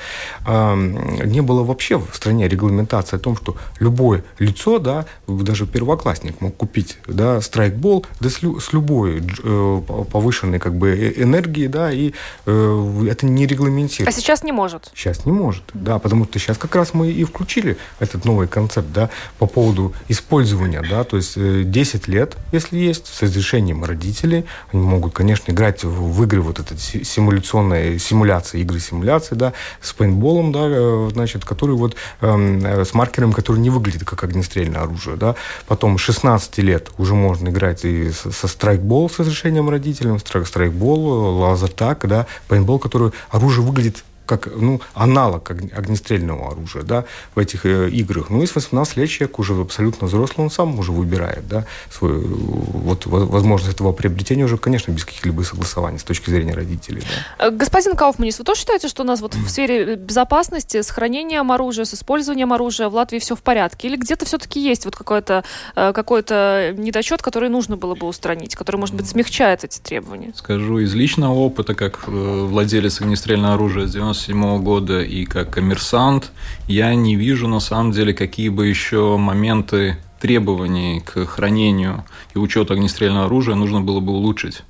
э, 0.47 1.25
не 1.25 1.41
было 1.41 1.63
вообще 1.63 1.99
в 1.99 2.07
стране 2.13 2.47
регламентации 2.47 3.17
о 3.17 3.19
том, 3.19 3.35
что 3.35 3.57
любое 3.79 4.23
лицо, 4.39 4.79
да, 4.79 5.05
даже 5.27 5.67
первоклассник 5.67 6.41
мог 6.41 6.55
купить, 6.57 6.97
да, 7.07 7.41
страйкбол 7.41 8.05
да, 8.19 8.29
с, 8.29 8.41
лю, 8.41 8.59
с 8.59 8.73
любой 8.73 9.21
э, 9.43 9.81
повышенной 10.11 10.59
как 10.59 10.75
бы 10.75 10.89
э, 10.89 11.21
энергией, 11.21 11.67
да, 11.67 11.91
и 11.91 12.13
э, 12.45 13.05
это 13.09 13.25
не 13.25 13.45
регламентировано 13.45 13.98
финансировать. 13.99 14.17
А 14.17 14.19
сейчас 14.19 14.43
не 14.43 14.51
может? 14.51 14.91
Сейчас 14.93 15.25
не 15.25 15.31
может, 15.31 15.63
да, 15.73 15.99
потому 15.99 16.25
что 16.25 16.39
сейчас 16.39 16.57
как 16.57 16.75
раз 16.75 16.93
мы 16.93 17.11
и 17.11 17.23
включили 17.23 17.77
этот 17.99 18.25
новый 18.25 18.47
концепт, 18.47 18.87
да, 18.93 19.09
по 19.37 19.45
поводу 19.45 19.93
использования, 20.07 20.83
да, 20.87 21.03
то 21.03 21.17
есть 21.17 21.35
10 21.35 22.07
э, 22.07 22.11
лет, 22.11 22.37
если 22.51 22.77
есть, 22.77 23.07
с 23.07 23.21
разрешением 23.21 23.83
родителей, 23.83 24.45
они 24.71 24.81
могут, 24.81 25.13
конечно, 25.13 25.51
играть 25.51 25.83
в, 25.83 26.23
игры 26.23 26.41
вот 26.41 26.59
этой 26.59 26.77
симуляционной 26.77 27.99
симуляции, 27.99 28.61
игры 28.61 28.79
симуляции, 28.79 29.35
да, 29.35 29.53
с 29.81 29.93
пейнтболом, 29.93 30.51
да, 30.51 30.61
э, 30.63 31.09
значит, 31.13 31.45
который 31.45 31.75
вот 31.75 31.95
эм, 32.21 32.63
э, 32.63 32.85
с 32.85 32.93
маркером, 32.93 33.33
который 33.33 33.59
не 33.59 33.69
выглядит 33.69 34.03
как 34.03 34.23
огнестрельное 34.23 34.81
оружие, 34.81 35.17
да, 35.17 35.35
потом 35.67 35.97
16 35.97 36.57
лет 36.59 36.89
уже 36.97 37.15
можно 37.15 37.49
играть 37.49 37.85
и 37.85 38.11
со, 38.11 38.47
страйкбол 38.47 39.09
с 39.09 39.19
разрешением 39.19 39.69
родителей, 39.69 40.17
страйкбол, 40.19 41.39
лазертак, 41.39 42.07
да, 42.07 42.27
пейнтбол, 42.47 42.79
который 42.79 43.11
оружие 43.29 43.65
выглядит 43.65 43.88
как 44.29 44.47
ну, 44.55 44.79
аналог 44.93 45.49
огнестрельного 45.49 46.51
оружия 46.51 46.83
да, 46.83 47.05
в 47.33 47.39
этих 47.39 47.65
э, 47.65 47.89
играх. 47.89 48.29
Ну 48.29 48.43
и 48.43 48.45
с 48.45 48.53
18 48.53 48.97
лет 48.97 49.09
человек 49.09 49.39
уже 49.39 49.59
абсолютно 49.59 50.05
взрослый, 50.05 50.45
он 50.45 50.51
сам 50.51 50.77
уже 50.77 50.91
выбирает 50.91 51.47
да, 51.47 51.65
свой, 51.91 52.21
вот, 52.21 53.07
возможность 53.07 53.75
этого 53.75 53.91
приобретения 53.91 54.45
уже, 54.45 54.57
конечно, 54.57 54.91
без 54.91 55.03
каких-либо 55.03 55.41
согласований 55.41 55.97
с 55.97 56.03
точки 56.03 56.29
зрения 56.29 56.53
родителей. 56.53 57.01
Да. 57.39 57.47
Э, 57.47 57.49
господин 57.49 57.95
Кауфманис, 57.95 58.37
вы 58.37 58.45
тоже 58.45 58.59
считаете, 58.61 58.87
что 58.87 59.01
у 59.01 59.05
нас 59.05 59.19
вот 59.19 59.33
в 59.33 59.49
сфере 59.49 59.95
безопасности 59.95 60.81
с 60.81 60.91
хранением 60.91 61.51
оружия, 61.51 61.85
с 61.85 61.95
использованием 61.95 62.53
оружия 62.53 62.87
в 62.89 62.93
Латвии 62.93 63.17
все 63.17 63.35
в 63.35 63.41
порядке? 63.41 63.87
Или 63.87 63.97
где-то 63.97 64.25
все-таки 64.25 64.59
есть 64.59 64.85
вот 64.85 64.95
какой-то 64.95 65.43
э, 65.75 65.91
какой 65.93 66.19
недочет, 66.19 67.21
который 67.21 67.49
нужно 67.49 67.77
было 67.77 67.95
бы 67.95 68.05
устранить, 68.05 68.55
который, 68.55 68.77
может 68.77 68.93
быть, 68.93 69.07
смягчает 69.07 69.63
эти 69.63 69.79
требования? 69.79 70.33
Скажу 70.35 70.79
из 70.79 70.93
личного 70.93 71.33
опыта, 71.33 71.73
как 71.73 72.07
владелец 72.07 73.01
огнестрельного 73.01 73.55
оружия 73.55 73.87
с 73.87 73.91
90 73.91 74.18
1997 74.27 74.63
года 74.63 75.01
и 75.01 75.25
как 75.25 75.51
коммерсант, 75.51 76.31
я 76.67 76.93
не 76.95 77.15
вижу 77.15 77.47
на 77.47 77.59
самом 77.59 77.91
деле 77.91 78.13
какие 78.13 78.49
бы 78.49 78.67
еще 78.67 79.17
моменты 79.17 79.97
требований 80.19 81.01
к 81.01 81.25
хранению 81.25 82.03
и 82.35 82.37
учету 82.37 82.73
огнестрельного 82.73 83.25
оружия 83.25 83.55
нужно 83.55 83.81
было 83.81 83.99
бы 83.99 84.11
улучшить. 84.13 84.63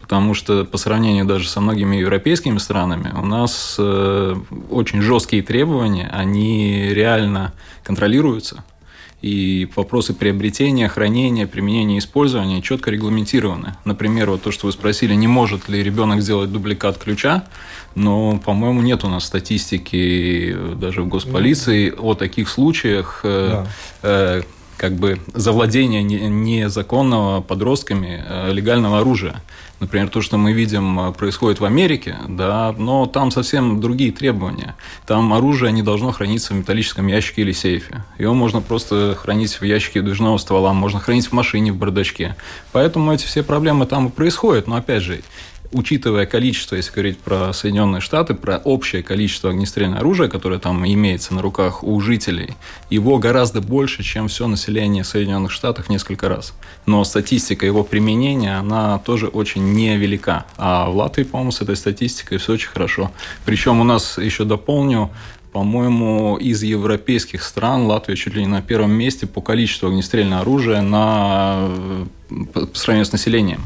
Потому 0.00 0.34
что 0.34 0.64
по 0.64 0.76
сравнению 0.76 1.24
даже 1.24 1.48
со 1.48 1.60
многими 1.60 1.96
европейскими 1.96 2.58
странами 2.58 3.10
у 3.16 3.24
нас 3.24 3.76
э, 3.78 4.34
очень 4.70 5.00
жесткие 5.00 5.42
требования, 5.42 6.10
они 6.12 6.88
реально 6.90 7.54
контролируются 7.82 8.64
и 9.24 9.66
вопросы 9.74 10.12
приобретения, 10.12 10.86
хранения, 10.86 11.46
применения, 11.46 11.98
использования 11.98 12.60
четко 12.60 12.90
регламентированы. 12.90 13.74
Например, 13.86 14.28
вот 14.28 14.42
то, 14.42 14.52
что 14.52 14.66
вы 14.66 14.72
спросили, 14.72 15.14
не 15.14 15.26
может 15.26 15.66
ли 15.66 15.82
ребенок 15.82 16.20
сделать 16.20 16.52
дубликат 16.52 16.98
ключа, 16.98 17.46
но, 17.94 18.36
по-моему, 18.36 18.82
нет 18.82 19.02
у 19.02 19.08
нас 19.08 19.24
статистики 19.24 20.54
даже 20.74 21.00
в 21.00 21.08
госполиции 21.08 21.90
о 21.96 22.12
таких 22.12 22.50
случаях. 22.50 23.22
Э, 23.24 23.64
да. 24.02 24.42
Как 24.84 24.92
бы 24.96 25.18
завладения 25.32 26.02
незаконного 26.02 27.40
подростками 27.40 28.22
э, 28.22 28.52
легального 28.52 28.98
оружия. 28.98 29.42
Например, 29.80 30.10
то, 30.10 30.20
что 30.20 30.36
мы 30.36 30.52
видим 30.52 31.00
э, 31.00 31.12
происходит 31.12 31.58
в 31.58 31.64
Америке, 31.64 32.18
да, 32.28 32.74
но 32.76 33.06
там 33.06 33.30
совсем 33.30 33.80
другие 33.80 34.12
требования. 34.12 34.76
Там 35.06 35.32
оружие 35.32 35.72
не 35.72 35.80
должно 35.80 36.12
храниться 36.12 36.52
в 36.52 36.58
металлическом 36.58 37.06
ящике 37.06 37.40
или 37.40 37.52
сейфе. 37.52 38.04
Его 38.18 38.34
можно 38.34 38.60
просто 38.60 39.16
хранить 39.18 39.58
в 39.58 39.64
ящике 39.64 40.02
движного 40.02 40.36
ствола, 40.36 40.74
можно 40.74 41.00
хранить 41.00 41.28
в 41.28 41.32
машине, 41.32 41.72
в 41.72 41.76
бардачке. 41.76 42.36
Поэтому 42.72 43.10
эти 43.10 43.24
все 43.24 43.42
проблемы 43.42 43.86
там 43.86 44.08
и 44.08 44.10
происходят. 44.10 44.66
Но 44.66 44.76
опять 44.76 45.02
же, 45.02 45.22
учитывая 45.74 46.24
количество, 46.24 46.76
если 46.76 46.92
говорить 46.92 47.18
про 47.18 47.52
Соединенные 47.52 48.00
Штаты, 48.00 48.34
про 48.34 48.58
общее 48.58 49.02
количество 49.02 49.50
огнестрельного 49.50 50.00
оружия, 50.00 50.28
которое 50.28 50.60
там 50.60 50.86
имеется 50.86 51.34
на 51.34 51.42
руках 51.42 51.82
у 51.82 52.00
жителей, 52.00 52.54
его 52.90 53.18
гораздо 53.18 53.60
больше, 53.60 54.02
чем 54.02 54.28
все 54.28 54.46
население 54.46 55.04
Соединенных 55.04 55.50
Штатов 55.50 55.88
несколько 55.88 56.28
раз. 56.28 56.54
Но 56.86 57.02
статистика 57.04 57.66
его 57.66 57.82
применения, 57.82 58.56
она 58.56 58.98
тоже 59.00 59.26
очень 59.26 59.74
невелика. 59.74 60.46
А 60.56 60.88
в 60.88 60.96
Латвии, 60.96 61.24
по-моему, 61.24 61.50
с 61.50 61.60
этой 61.60 61.76
статистикой 61.76 62.38
все 62.38 62.52
очень 62.52 62.68
хорошо. 62.68 63.10
Причем 63.44 63.80
у 63.80 63.84
нас, 63.84 64.16
еще 64.18 64.44
дополню, 64.44 65.10
по-моему, 65.52 66.36
из 66.36 66.62
европейских 66.62 67.42
стран 67.42 67.86
Латвия 67.86 68.16
чуть 68.16 68.34
ли 68.34 68.42
не 68.42 68.48
на 68.48 68.62
первом 68.62 68.92
месте 68.92 69.26
по 69.26 69.40
количеству 69.40 69.88
огнестрельного 69.88 70.42
оружия 70.42 70.82
на... 70.82 71.68
по 72.52 72.68
сравнению 72.74 73.06
с 73.06 73.12
населением. 73.12 73.60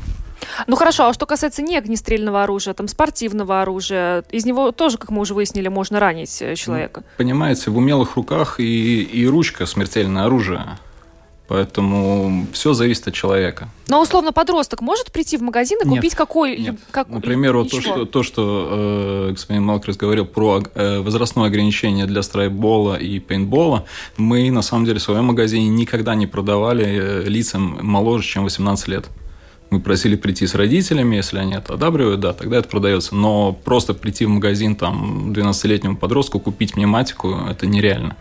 Ну 0.66 0.76
хорошо, 0.76 1.08
а 1.08 1.12
что 1.12 1.26
касается 1.26 1.62
не 1.62 1.76
огнестрельного 1.76 2.42
оружия, 2.42 2.74
там 2.74 2.88
спортивного 2.88 3.62
оружия, 3.62 4.24
из 4.30 4.44
него 4.44 4.72
тоже, 4.72 4.98
как 4.98 5.10
мы 5.10 5.20
уже 5.20 5.34
выяснили, 5.34 5.68
можно 5.68 6.00
ранить 6.00 6.40
э, 6.42 6.54
человека. 6.54 7.04
Понимаете, 7.16 7.70
в 7.70 7.76
умелых 7.76 8.16
руках 8.16 8.60
и, 8.60 9.02
и 9.02 9.26
ручка 9.26 9.66
смертельное 9.66 10.24
оружие. 10.24 10.78
Поэтому 11.48 12.46
все 12.52 12.74
зависит 12.74 13.08
от 13.08 13.14
человека. 13.14 13.70
Но 13.88 14.02
условно 14.02 14.32
подросток 14.32 14.82
может 14.82 15.10
прийти 15.10 15.38
в 15.38 15.40
магазин 15.40 15.78
и 15.82 15.88
нет, 15.88 15.96
купить 15.96 16.14
какой 16.14 16.58
нет. 16.58 16.76
Как, 16.90 17.08
Например, 17.08 17.56
вот 17.56 17.70
то, 17.70 17.80
что, 17.80 18.04
то, 18.04 18.22
что 18.22 18.68
э, 18.70 19.30
господин 19.30 19.64
Малкрис 19.64 19.96
говорил 19.96 20.26
про 20.26 20.62
э, 20.74 21.00
возрастное 21.00 21.46
ограничение 21.46 22.04
для 22.04 22.22
страйкбола 22.22 22.96
и 22.96 23.18
пейнтбола, 23.18 23.86
мы 24.18 24.50
на 24.50 24.60
самом 24.60 24.84
деле 24.84 24.98
в 24.98 25.02
своем 25.02 25.24
магазине 25.24 25.68
никогда 25.70 26.14
не 26.14 26.26
продавали 26.26 26.84
э, 26.84 27.22
лицам 27.24 27.78
моложе, 27.80 28.24
чем 28.24 28.44
18 28.44 28.88
лет. 28.88 29.06
Мы 29.70 29.80
просили 29.80 30.16
прийти 30.16 30.46
с 30.46 30.54
родителями, 30.54 31.16
если 31.16 31.38
они 31.38 31.54
это 31.54 31.74
одабривают, 31.74 32.20
да, 32.20 32.32
тогда 32.32 32.58
это 32.58 32.68
продается. 32.68 33.14
Но 33.14 33.52
просто 33.52 33.94
прийти 33.94 34.24
в 34.24 34.30
магазин 34.30 34.76
там 34.76 35.32
12-летнему 35.32 35.96
подростку, 35.96 36.40
купить 36.40 36.74
пневматику, 36.74 37.34
это 37.48 37.66
нереально 37.66 38.16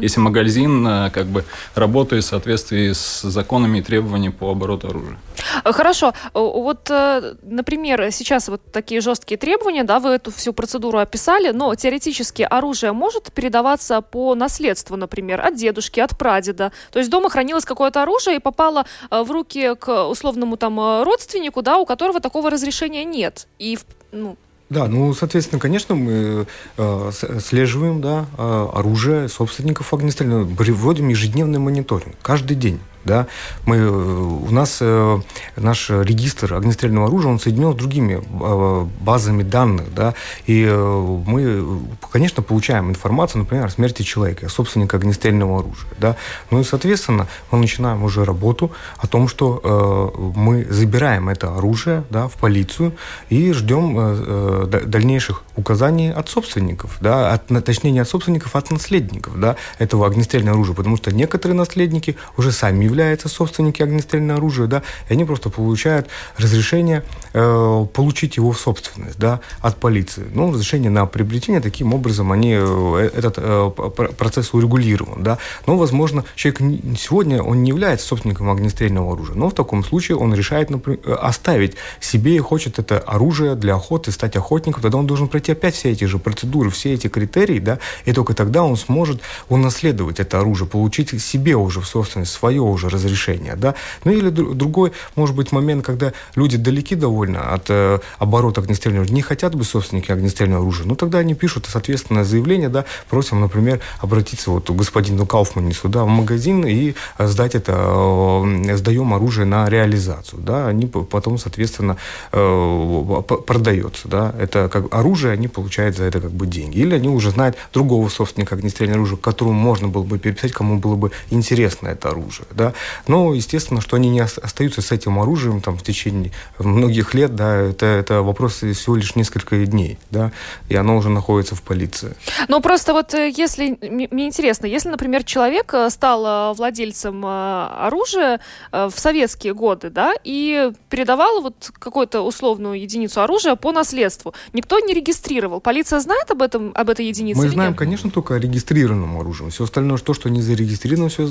если 0.00 0.20
магазин 0.20 0.86
э, 0.86 1.10
как 1.10 1.26
бы 1.26 1.44
работает 1.74 2.24
в 2.24 2.26
соответствии 2.26 2.92
с 2.92 3.22
законами 3.22 3.78
и 3.78 3.82
требованиями 3.82 4.32
по 4.32 4.50
обороту 4.50 4.88
оружия. 4.88 5.18
Хорошо. 5.64 6.14
Вот, 6.34 6.90
э, 6.90 7.34
например, 7.42 8.10
сейчас 8.12 8.48
вот 8.48 8.60
такие 8.72 9.00
жесткие 9.00 9.38
требования, 9.38 9.84
да, 9.84 9.98
вы 9.98 10.10
эту 10.10 10.30
всю 10.30 10.52
процедуру 10.52 10.98
описали, 10.98 11.50
но 11.50 11.74
теоретически 11.74 12.42
оружие 12.42 12.92
может 12.92 13.32
передаваться 13.32 14.00
по 14.00 14.34
наследству, 14.34 14.96
например, 14.96 15.40
от 15.40 15.54
дедушки, 15.54 16.00
от 16.00 16.16
прадеда. 16.16 16.72
То 16.92 16.98
есть 16.98 17.10
дома 17.10 17.30
хранилось 17.30 17.64
какое-то 17.64 18.02
оружие 18.02 18.36
и 18.36 18.40
попало 18.40 18.86
э, 19.10 19.22
в 19.22 19.30
руки 19.30 19.74
к 19.78 20.08
условному 20.08 20.56
там 20.56 21.02
родственнику, 21.02 21.62
да, 21.62 21.78
у 21.78 21.86
которого 21.86 22.20
такого 22.20 22.50
разрешения 22.50 23.04
нет. 23.04 23.46
И 23.58 23.78
ну, 24.12 24.36
да, 24.70 24.86
ну, 24.86 25.14
соответственно, 25.14 25.58
конечно, 25.58 25.94
мы 25.94 26.46
э, 26.76 27.10
слеживаем 27.40 28.00
да, 28.02 28.26
э, 28.36 28.68
оружие 28.74 29.28
собственников 29.28 29.94
огнестрельного, 29.94 30.46
проводим 30.54 31.08
ежедневный 31.08 31.58
мониторинг, 31.58 32.14
каждый 32.20 32.54
день 32.54 32.78
да, 33.04 33.26
мы, 33.64 33.76
э, 33.76 33.88
у 33.88 34.50
нас 34.50 34.78
э, 34.80 35.20
наш 35.56 35.90
регистр 35.90 36.54
огнестрельного 36.54 37.06
оружия, 37.06 37.30
он 37.30 37.38
соединен 37.38 37.72
с 37.72 37.76
другими 37.76 38.22
э, 38.22 38.86
базами 39.00 39.42
данных, 39.42 39.92
да, 39.94 40.14
и 40.46 40.64
э, 40.68 41.18
мы, 41.26 41.80
конечно, 42.10 42.42
получаем 42.42 42.90
информацию, 42.90 43.42
например, 43.42 43.66
о 43.66 43.70
смерти 43.70 44.02
человека, 44.02 44.48
собственника 44.48 44.96
огнестрельного 44.96 45.60
оружия, 45.60 45.90
да, 45.98 46.16
ну 46.50 46.60
и, 46.60 46.64
соответственно, 46.64 47.26
мы 47.50 47.58
начинаем 47.58 48.02
уже 48.02 48.24
работу 48.24 48.70
о 48.98 49.06
том, 49.06 49.28
что 49.28 49.60
э, 49.62 50.18
мы 50.36 50.66
забираем 50.68 51.28
это 51.28 51.56
оружие, 51.56 52.04
да, 52.10 52.28
в 52.28 52.34
полицию 52.34 52.92
и 53.28 53.52
ждем 53.52 53.96
э, 53.98 54.68
э 54.70 54.88
дальнейших 54.88 55.42
указаний 55.56 56.10
от 56.12 56.28
собственников, 56.28 56.98
да, 57.00 57.32
от, 57.32 57.46
точнее, 57.64 57.90
не 57.90 58.00
от 58.00 58.08
собственников, 58.08 58.54
а 58.54 58.58
от 58.58 58.70
наследников, 58.70 59.38
да, 59.38 59.56
этого 59.78 60.06
огнестрельного 60.06 60.56
оружия, 60.56 60.74
потому 60.74 60.96
что 60.96 61.14
некоторые 61.14 61.56
наследники 61.56 62.16
уже 62.36 62.52
сами 62.52 62.87
являются 62.88 63.28
собственники 63.28 63.82
огнестрельного 63.82 64.38
оружия, 64.38 64.66
да, 64.66 64.82
и 65.08 65.12
они 65.12 65.24
просто 65.24 65.50
получают 65.50 66.08
разрешение 66.36 67.02
э, 67.32 67.86
получить 67.92 68.36
его 68.36 68.52
в 68.52 68.58
собственность, 68.58 69.18
да, 69.18 69.40
от 69.60 69.76
полиции. 69.76 70.24
Ну, 70.34 70.52
разрешение 70.52 70.90
на 70.90 71.06
приобретение, 71.06 71.60
таким 71.60 71.94
образом 71.94 72.32
они, 72.32 72.54
э, 72.58 73.10
этот 73.14 73.34
э, 73.38 73.70
процесс 74.16 74.54
урегулирован, 74.54 75.22
да. 75.22 75.38
Но, 75.66 75.76
возможно, 75.76 76.24
человек 76.34 76.60
сегодня, 76.98 77.42
он 77.42 77.62
не 77.62 77.70
является 77.70 78.06
собственником 78.06 78.50
огнестрельного 78.50 79.12
оружия, 79.12 79.36
но 79.36 79.48
в 79.48 79.54
таком 79.54 79.84
случае 79.84 80.16
он 80.16 80.34
решает, 80.34 80.70
например, 80.70 81.00
оставить 81.20 81.76
себе 82.00 82.36
и 82.36 82.38
хочет 82.38 82.78
это 82.78 82.98
оружие 82.98 83.54
для 83.54 83.74
охоты, 83.74 84.12
стать 84.12 84.36
охотником, 84.36 84.82
тогда 84.82 84.98
он 84.98 85.06
должен 85.06 85.28
пройти 85.28 85.52
опять 85.52 85.74
все 85.74 85.90
эти 85.90 86.04
же 86.04 86.18
процедуры, 86.18 86.70
все 86.70 86.94
эти 86.94 87.08
критерии, 87.08 87.58
да, 87.58 87.78
и 88.04 88.12
только 88.12 88.34
тогда 88.34 88.62
он 88.62 88.76
сможет 88.76 89.20
унаследовать 89.48 90.20
это 90.20 90.40
оружие, 90.40 90.68
получить 90.68 91.20
себе 91.22 91.56
уже 91.56 91.80
в 91.80 91.86
собственность 91.86 92.32
свое 92.32 92.62
уже 92.62 92.77
разрешение, 92.86 93.56
да. 93.56 93.74
Ну 94.04 94.12
или 94.12 94.30
другой, 94.30 94.92
может 95.16 95.34
быть, 95.34 95.52
момент, 95.52 95.84
когда 95.84 96.12
люди 96.36 96.56
далеки 96.56 96.94
довольно 96.94 97.52
от 97.52 97.66
э, 97.68 97.98
оборота 98.18 98.60
огнестрельного 98.60 99.02
оружия, 99.02 99.14
не 99.14 99.22
хотят 99.22 99.54
быть 99.54 99.66
собственники 99.66 100.12
огнестрельного 100.12 100.62
оружия, 100.62 100.86
ну 100.86 100.94
тогда 100.94 101.18
они 101.18 101.34
пишут, 101.34 101.66
соответственно, 101.68 102.24
заявление, 102.24 102.68
да, 102.68 102.84
просим, 103.08 103.40
например, 103.40 103.80
обратиться 104.00 104.50
вот 104.50 104.68
к 104.68 104.72
господину 104.72 105.26
Кауфманису, 105.26 105.88
да, 105.88 106.04
в 106.04 106.08
магазин 106.08 106.64
и 106.64 106.94
сдать 107.18 107.54
это, 107.54 107.72
э, 107.74 108.76
сдаем 108.76 109.14
оружие 109.14 109.46
на 109.46 109.68
реализацию, 109.68 110.40
да, 110.42 110.68
они 110.68 110.86
потом, 110.86 111.38
соответственно, 111.38 111.96
э, 112.32 113.22
продается, 113.46 114.08
да, 114.08 114.34
это 114.38 114.68
как 114.68 114.94
оружие, 114.94 115.32
они 115.32 115.48
получают 115.48 115.96
за 115.96 116.04
это 116.04 116.20
как 116.20 116.30
бы 116.30 116.46
деньги. 116.46 116.78
Или 116.78 116.94
они 116.94 117.08
уже 117.08 117.30
знают 117.30 117.56
другого 117.72 118.08
собственника 118.08 118.54
огнестрельного 118.54 119.00
оружия, 119.00 119.18
которому 119.18 119.54
можно 119.54 119.88
было 119.88 120.02
бы 120.02 120.18
переписать, 120.18 120.52
кому 120.52 120.78
было 120.78 120.96
бы 120.96 121.10
интересно 121.30 121.88
это 121.88 122.10
оружие, 122.10 122.46
да, 122.50 122.67
но, 123.06 123.34
естественно, 123.34 123.80
что 123.80 123.96
они 123.96 124.10
не 124.10 124.20
остаются 124.20 124.82
с 124.82 124.92
этим 124.92 125.18
оружием 125.18 125.60
там, 125.60 125.76
в 125.76 125.82
течение 125.82 126.32
многих 126.58 127.14
лет, 127.14 127.34
да, 127.34 127.56
это, 127.56 127.86
это 127.86 128.22
вопрос 128.22 128.56
всего 128.56 128.96
лишь 128.96 129.14
несколько 129.16 129.56
дней, 129.66 129.98
да, 130.10 130.32
и 130.68 130.76
оно 130.76 130.96
уже 130.96 131.08
находится 131.08 131.54
в 131.54 131.62
полиции. 131.62 132.14
Ну, 132.48 132.60
просто 132.60 132.92
вот 132.92 133.14
э, 133.14 133.30
если, 133.34 133.78
мне 133.80 134.26
интересно, 134.26 134.66
если, 134.66 134.88
например, 134.88 135.24
человек 135.24 135.72
э, 135.74 135.90
стал 135.90 136.52
э, 136.52 136.54
владельцем 136.54 137.24
оружия 137.26 138.40
в 138.72 138.92
советские 138.96 139.54
годы, 139.54 139.90
да, 139.90 140.12
и 140.24 140.70
передавал 140.88 141.42
вот 141.42 141.70
какую-то 141.78 142.22
условную 142.22 142.80
единицу 142.80 143.20
оружия 143.20 143.54
по 143.56 143.72
наследству, 143.72 144.34
никто 144.52 144.78
не 144.80 144.94
регистрировал. 144.94 145.60
Полиция 145.60 146.00
знает 146.00 146.30
об 146.30 146.42
этом, 146.42 146.72
об 146.74 146.90
этой 146.90 147.06
единице? 147.06 147.40
Мы 147.40 147.48
знаем, 147.48 147.74
конечно, 147.74 148.10
только 148.10 148.34
о 148.34 148.38
регистрированном 148.38 149.18
оружии. 149.18 149.48
Все 149.50 149.64
остальное, 149.64 149.98
то, 149.98 150.14
что 150.14 150.28
не 150.30 150.42
зарегистрировано, 150.42 151.08
все 151.08 151.28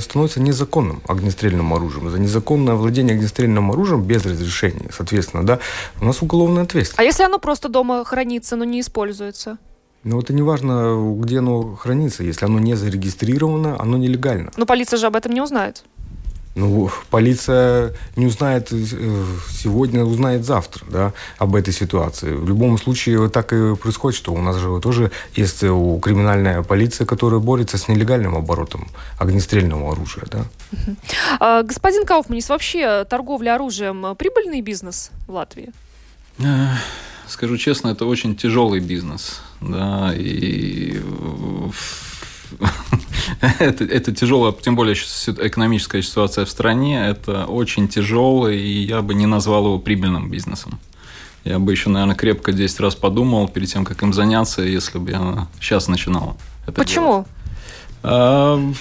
становится 0.00 0.40
незаконным 0.58 1.02
огнестрельным 1.06 1.72
оружием. 1.72 2.10
За 2.10 2.18
незаконное 2.18 2.74
владение 2.74 3.14
огнестрельным 3.14 3.70
оружием 3.70 4.02
без 4.02 4.24
разрешения, 4.26 4.90
соответственно, 4.90 5.46
да, 5.46 5.60
у 6.00 6.04
нас 6.04 6.20
уголовная 6.22 6.64
ответственность. 6.64 6.98
А 6.98 7.04
если 7.04 7.22
оно 7.22 7.38
просто 7.38 7.68
дома 7.68 8.04
хранится, 8.04 8.56
но 8.56 8.64
не 8.64 8.80
используется? 8.80 9.58
Ну, 10.04 10.20
это 10.20 10.32
не 10.32 10.42
важно, 10.42 11.16
где 11.20 11.38
оно 11.38 11.76
хранится. 11.76 12.24
Если 12.24 12.44
оно 12.44 12.58
не 12.58 12.74
зарегистрировано, 12.74 13.76
оно 13.78 13.96
нелегально. 13.96 14.50
Но 14.56 14.64
полиция 14.64 14.96
же 14.96 15.06
об 15.06 15.16
этом 15.16 15.32
не 15.32 15.40
узнает. 15.40 15.84
Ну, 16.58 16.90
полиция 17.10 17.94
не 18.16 18.26
узнает 18.26 18.72
э, 18.72 19.24
сегодня, 19.50 20.04
узнает 20.04 20.44
завтра, 20.44 20.84
да, 20.90 21.12
об 21.38 21.54
этой 21.54 21.72
ситуации. 21.72 22.32
В 22.32 22.48
любом 22.48 22.78
случае 22.78 23.28
так 23.28 23.52
и 23.52 23.76
происходит, 23.76 24.18
что 24.18 24.32
у 24.32 24.42
нас 24.42 24.56
же 24.56 24.80
тоже 24.80 25.12
есть 25.36 25.62
у 25.62 26.00
криминальная 26.00 26.64
полиция, 26.64 27.06
которая 27.06 27.38
борется 27.38 27.78
с 27.78 27.86
нелегальным 27.86 28.34
оборотом 28.34 28.88
огнестрельного 29.18 29.92
оружия, 29.92 30.24
да. 30.30 30.44
А, 31.38 31.62
господин 31.62 32.04
Кауфманис, 32.04 32.48
вообще 32.48 33.04
торговля 33.04 33.54
оружием 33.54 34.16
прибыльный 34.16 34.60
бизнес 34.60 35.12
в 35.28 35.34
Латвии? 35.34 35.70
Э, 36.40 36.70
скажу 37.28 37.56
честно, 37.56 37.90
это 37.90 38.04
очень 38.04 38.34
тяжелый 38.34 38.80
бизнес, 38.80 39.40
да, 39.60 40.12
и 40.12 41.00
это, 43.58 43.84
это 43.84 44.12
тяжело, 44.12 44.52
тем 44.52 44.76
более 44.76 44.94
экономическая 44.94 46.02
ситуация 46.02 46.44
в 46.44 46.50
стране, 46.50 47.06
это 47.06 47.46
очень 47.46 47.88
тяжело, 47.88 48.48
и 48.48 48.58
я 48.58 49.02
бы 49.02 49.14
не 49.14 49.26
назвал 49.26 49.64
его 49.66 49.78
прибыльным 49.78 50.30
бизнесом. 50.30 50.78
Я 51.44 51.58
бы 51.58 51.72
еще, 51.72 51.88
наверное, 51.88 52.16
крепко 52.16 52.52
10 52.52 52.80
раз 52.80 52.94
подумал 52.94 53.48
перед 53.48 53.68
тем, 53.68 53.84
как 53.84 54.02
им 54.02 54.12
заняться, 54.12 54.62
если 54.62 54.98
бы 54.98 55.10
я 55.10 55.48
сейчас 55.60 55.88
начинал. 55.88 56.36
Это 56.64 56.72
Почему? 56.72 57.26
Делать. 58.02 58.76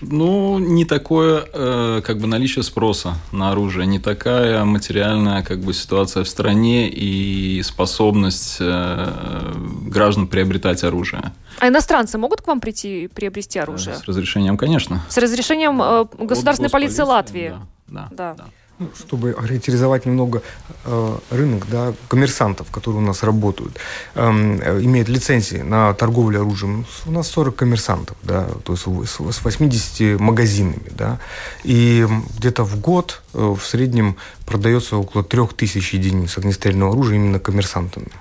Ну, 0.00 0.58
не 0.58 0.84
такое 0.84 1.44
э, 1.52 2.00
как 2.04 2.18
бы 2.18 2.26
наличие 2.26 2.62
спроса 2.62 3.14
на 3.32 3.50
оружие, 3.50 3.86
не 3.86 3.98
такая 3.98 4.64
материальная 4.64 5.42
как 5.42 5.60
бы 5.60 5.74
ситуация 5.74 6.24
в 6.24 6.28
стране 6.28 6.88
и 6.88 7.62
способность 7.62 8.58
э, 8.60 9.52
граждан 9.86 10.28
приобретать 10.28 10.84
оружие. 10.84 11.32
А 11.58 11.68
иностранцы 11.68 12.18
могут 12.18 12.42
к 12.42 12.46
вам 12.46 12.60
прийти 12.60 13.04
и 13.04 13.08
приобрести 13.08 13.58
оружие? 13.58 13.96
С 13.96 14.04
разрешением, 14.04 14.56
конечно. 14.56 15.02
С 15.08 15.18
разрешением 15.18 15.82
э, 15.82 16.04
государственной 16.18 16.70
полиции 16.70 17.02
Латвии? 17.02 17.54
Да, 17.88 18.08
да, 18.10 18.34
да. 18.34 18.34
да. 18.38 18.44
Ну, 18.78 18.90
чтобы 18.96 19.34
характеризовать 19.34 20.06
немного 20.06 20.40
э, 20.84 21.18
рынок 21.30 21.66
да, 21.68 21.94
коммерсантов, 22.06 22.70
которые 22.70 23.02
у 23.02 23.04
нас 23.04 23.24
работают, 23.24 23.76
эм, 24.14 24.60
э, 24.60 24.80
имеют 24.82 25.08
лицензии 25.08 25.58
на 25.58 25.92
торговлю 25.94 26.40
оружием. 26.40 26.86
У 27.04 27.10
нас 27.10 27.26
40 27.28 27.56
коммерсантов, 27.56 28.16
да, 28.22 28.46
то 28.64 28.74
есть 28.74 28.84
с 28.84 29.42
80 29.42 30.20
магазинами. 30.20 30.86
Да, 30.90 31.18
и 31.64 32.06
где-то 32.36 32.62
в 32.62 32.80
год 32.80 33.22
э, 33.34 33.56
в 33.58 33.66
среднем 33.66 34.16
продается 34.46 34.96
около 34.96 35.24
3000 35.24 35.96
единиц 35.96 36.38
огнестрельного 36.38 36.92
оружия 36.92 37.16
именно 37.16 37.40
коммерсантами 37.40 38.12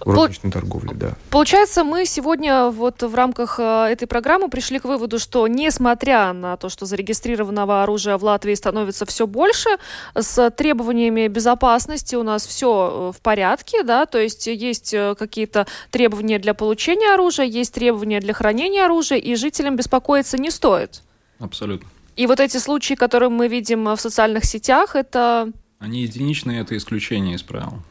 в 0.00 0.10
розничной 0.10 0.50
торговле, 0.50 0.92
да. 0.94 1.12
Получается, 1.30 1.84
мы 1.84 2.06
сегодня 2.06 2.68
вот 2.70 3.02
в 3.02 3.14
рамках 3.14 3.58
э, 3.58 3.88
этой 3.90 4.06
программы 4.06 4.48
пришли 4.48 4.78
к 4.78 4.84
выводу, 4.84 5.18
что 5.18 5.46
несмотря 5.46 6.32
на 6.32 6.56
то, 6.56 6.68
что 6.68 6.86
зарегистрированного 6.86 7.82
оружия 7.82 8.16
в 8.16 8.24
Латвии 8.24 8.54
становится 8.54 9.06
все 9.06 9.26
больше, 9.26 9.70
с 10.14 10.50
требованиями 10.50 11.28
безопасности 11.28 12.14
у 12.14 12.22
нас 12.22 12.46
все 12.46 13.10
э, 13.12 13.16
в 13.16 13.20
порядке, 13.20 13.82
да, 13.82 14.06
то 14.06 14.18
есть 14.18 14.46
есть 14.46 14.94
э, 14.94 15.14
какие-то 15.18 15.66
требования 15.90 16.38
для 16.38 16.54
получения 16.54 17.14
оружия, 17.14 17.46
есть 17.46 17.74
требования 17.74 18.20
для 18.20 18.34
хранения 18.34 18.84
оружия, 18.84 19.18
и 19.18 19.34
жителям 19.34 19.76
беспокоиться 19.76 20.38
не 20.38 20.50
стоит. 20.50 21.02
Абсолютно. 21.38 21.88
И 22.16 22.26
вот 22.26 22.38
эти 22.38 22.58
случаи, 22.58 22.94
которые 22.94 23.28
мы 23.28 23.48
видим 23.48 23.84
в 23.84 23.96
социальных 23.96 24.44
сетях, 24.44 24.94
это... 24.94 25.50
Они 25.80 26.02
единичные, 26.02 26.60
это 26.60 26.76
исключение 26.76 27.34
из 27.34 27.42
правил. 27.42 27.82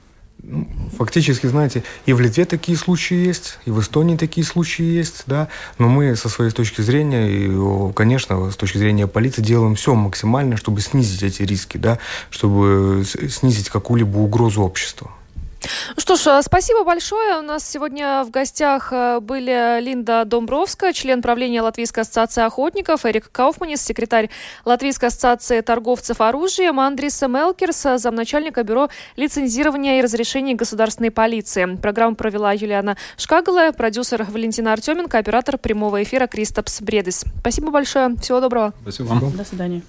Ну, 0.46 0.68
фактически, 0.98 1.48
знаете, 1.48 1.84
и 2.06 2.12
в 2.12 2.20
Литве 2.20 2.44
такие 2.44 2.78
случаи 2.78 3.16
есть, 3.16 3.60
и 3.64 3.72
в 3.72 3.80
Эстонии 3.80 4.18
такие 4.18 4.46
случаи 4.46 4.84
есть, 4.84 5.24
да, 5.26 5.48
но 5.78 5.88
мы 5.88 6.18
со 6.18 6.28
своей 6.28 6.52
точки 6.52 6.82
зрения, 6.82 7.30
и, 7.30 7.94
конечно, 7.94 8.52
с 8.52 8.58
точки 8.58 8.78
зрения 8.78 9.08
полиции 9.08 9.42
делаем 9.42 9.76
все 9.76 9.96
максимально, 9.96 10.58
чтобы 10.58 10.82
снизить 10.82 11.24
эти 11.24 11.44
риски, 11.44 11.78
да, 11.78 11.98
чтобы 12.30 13.06
снизить 13.30 13.70
какую-либо 13.70 14.18
угрозу 14.18 14.64
обществу. 14.64 15.10
Ну 15.96 16.02
что 16.02 16.16
ж, 16.16 16.28
э, 16.28 16.42
спасибо 16.42 16.84
большое. 16.84 17.40
У 17.40 17.42
нас 17.42 17.68
сегодня 17.70 18.24
в 18.24 18.32
гостях 18.32 18.90
э, 18.92 19.20
были 19.20 19.80
Линда 19.82 20.26
Домбровская, 20.26 20.94
член 20.94 21.22
правления 21.22 21.62
Латвийской 21.62 22.02
ассоциации 22.02 22.44
охотников, 22.44 23.06
Эрик 23.06 23.32
Кауфманис, 23.32 23.82
секретарь 23.82 24.30
Латвийской 24.66 25.06
ассоциации 25.06 25.62
торговцев 25.62 26.22
оружием, 26.22 26.80
Андриса 26.80 27.28
Мелкерс, 27.28 27.86
замначальника 27.98 28.64
бюро 28.64 28.90
лицензирования 29.16 30.00
и 30.00 30.02
разрешений 30.02 30.56
государственной 30.56 31.12
полиции. 31.12 31.78
Программу 31.82 32.16
провела 32.16 32.52
Юлиана 32.54 32.98
Шкагала, 33.18 33.72
продюсер 33.72 34.24
Валентина 34.24 34.74
Артеменко, 34.74 35.18
оператор 35.18 35.58
прямого 35.58 36.04
эфира 36.04 36.28
Кристопс 36.28 36.82
Бредес. 36.82 37.26
Спасибо 37.40 37.72
большое. 37.72 38.16
Всего 38.18 38.40
доброго. 38.40 38.74
Спасибо 38.82 39.08
вам. 39.08 39.38
До 39.38 39.44
свидания. 39.46 39.82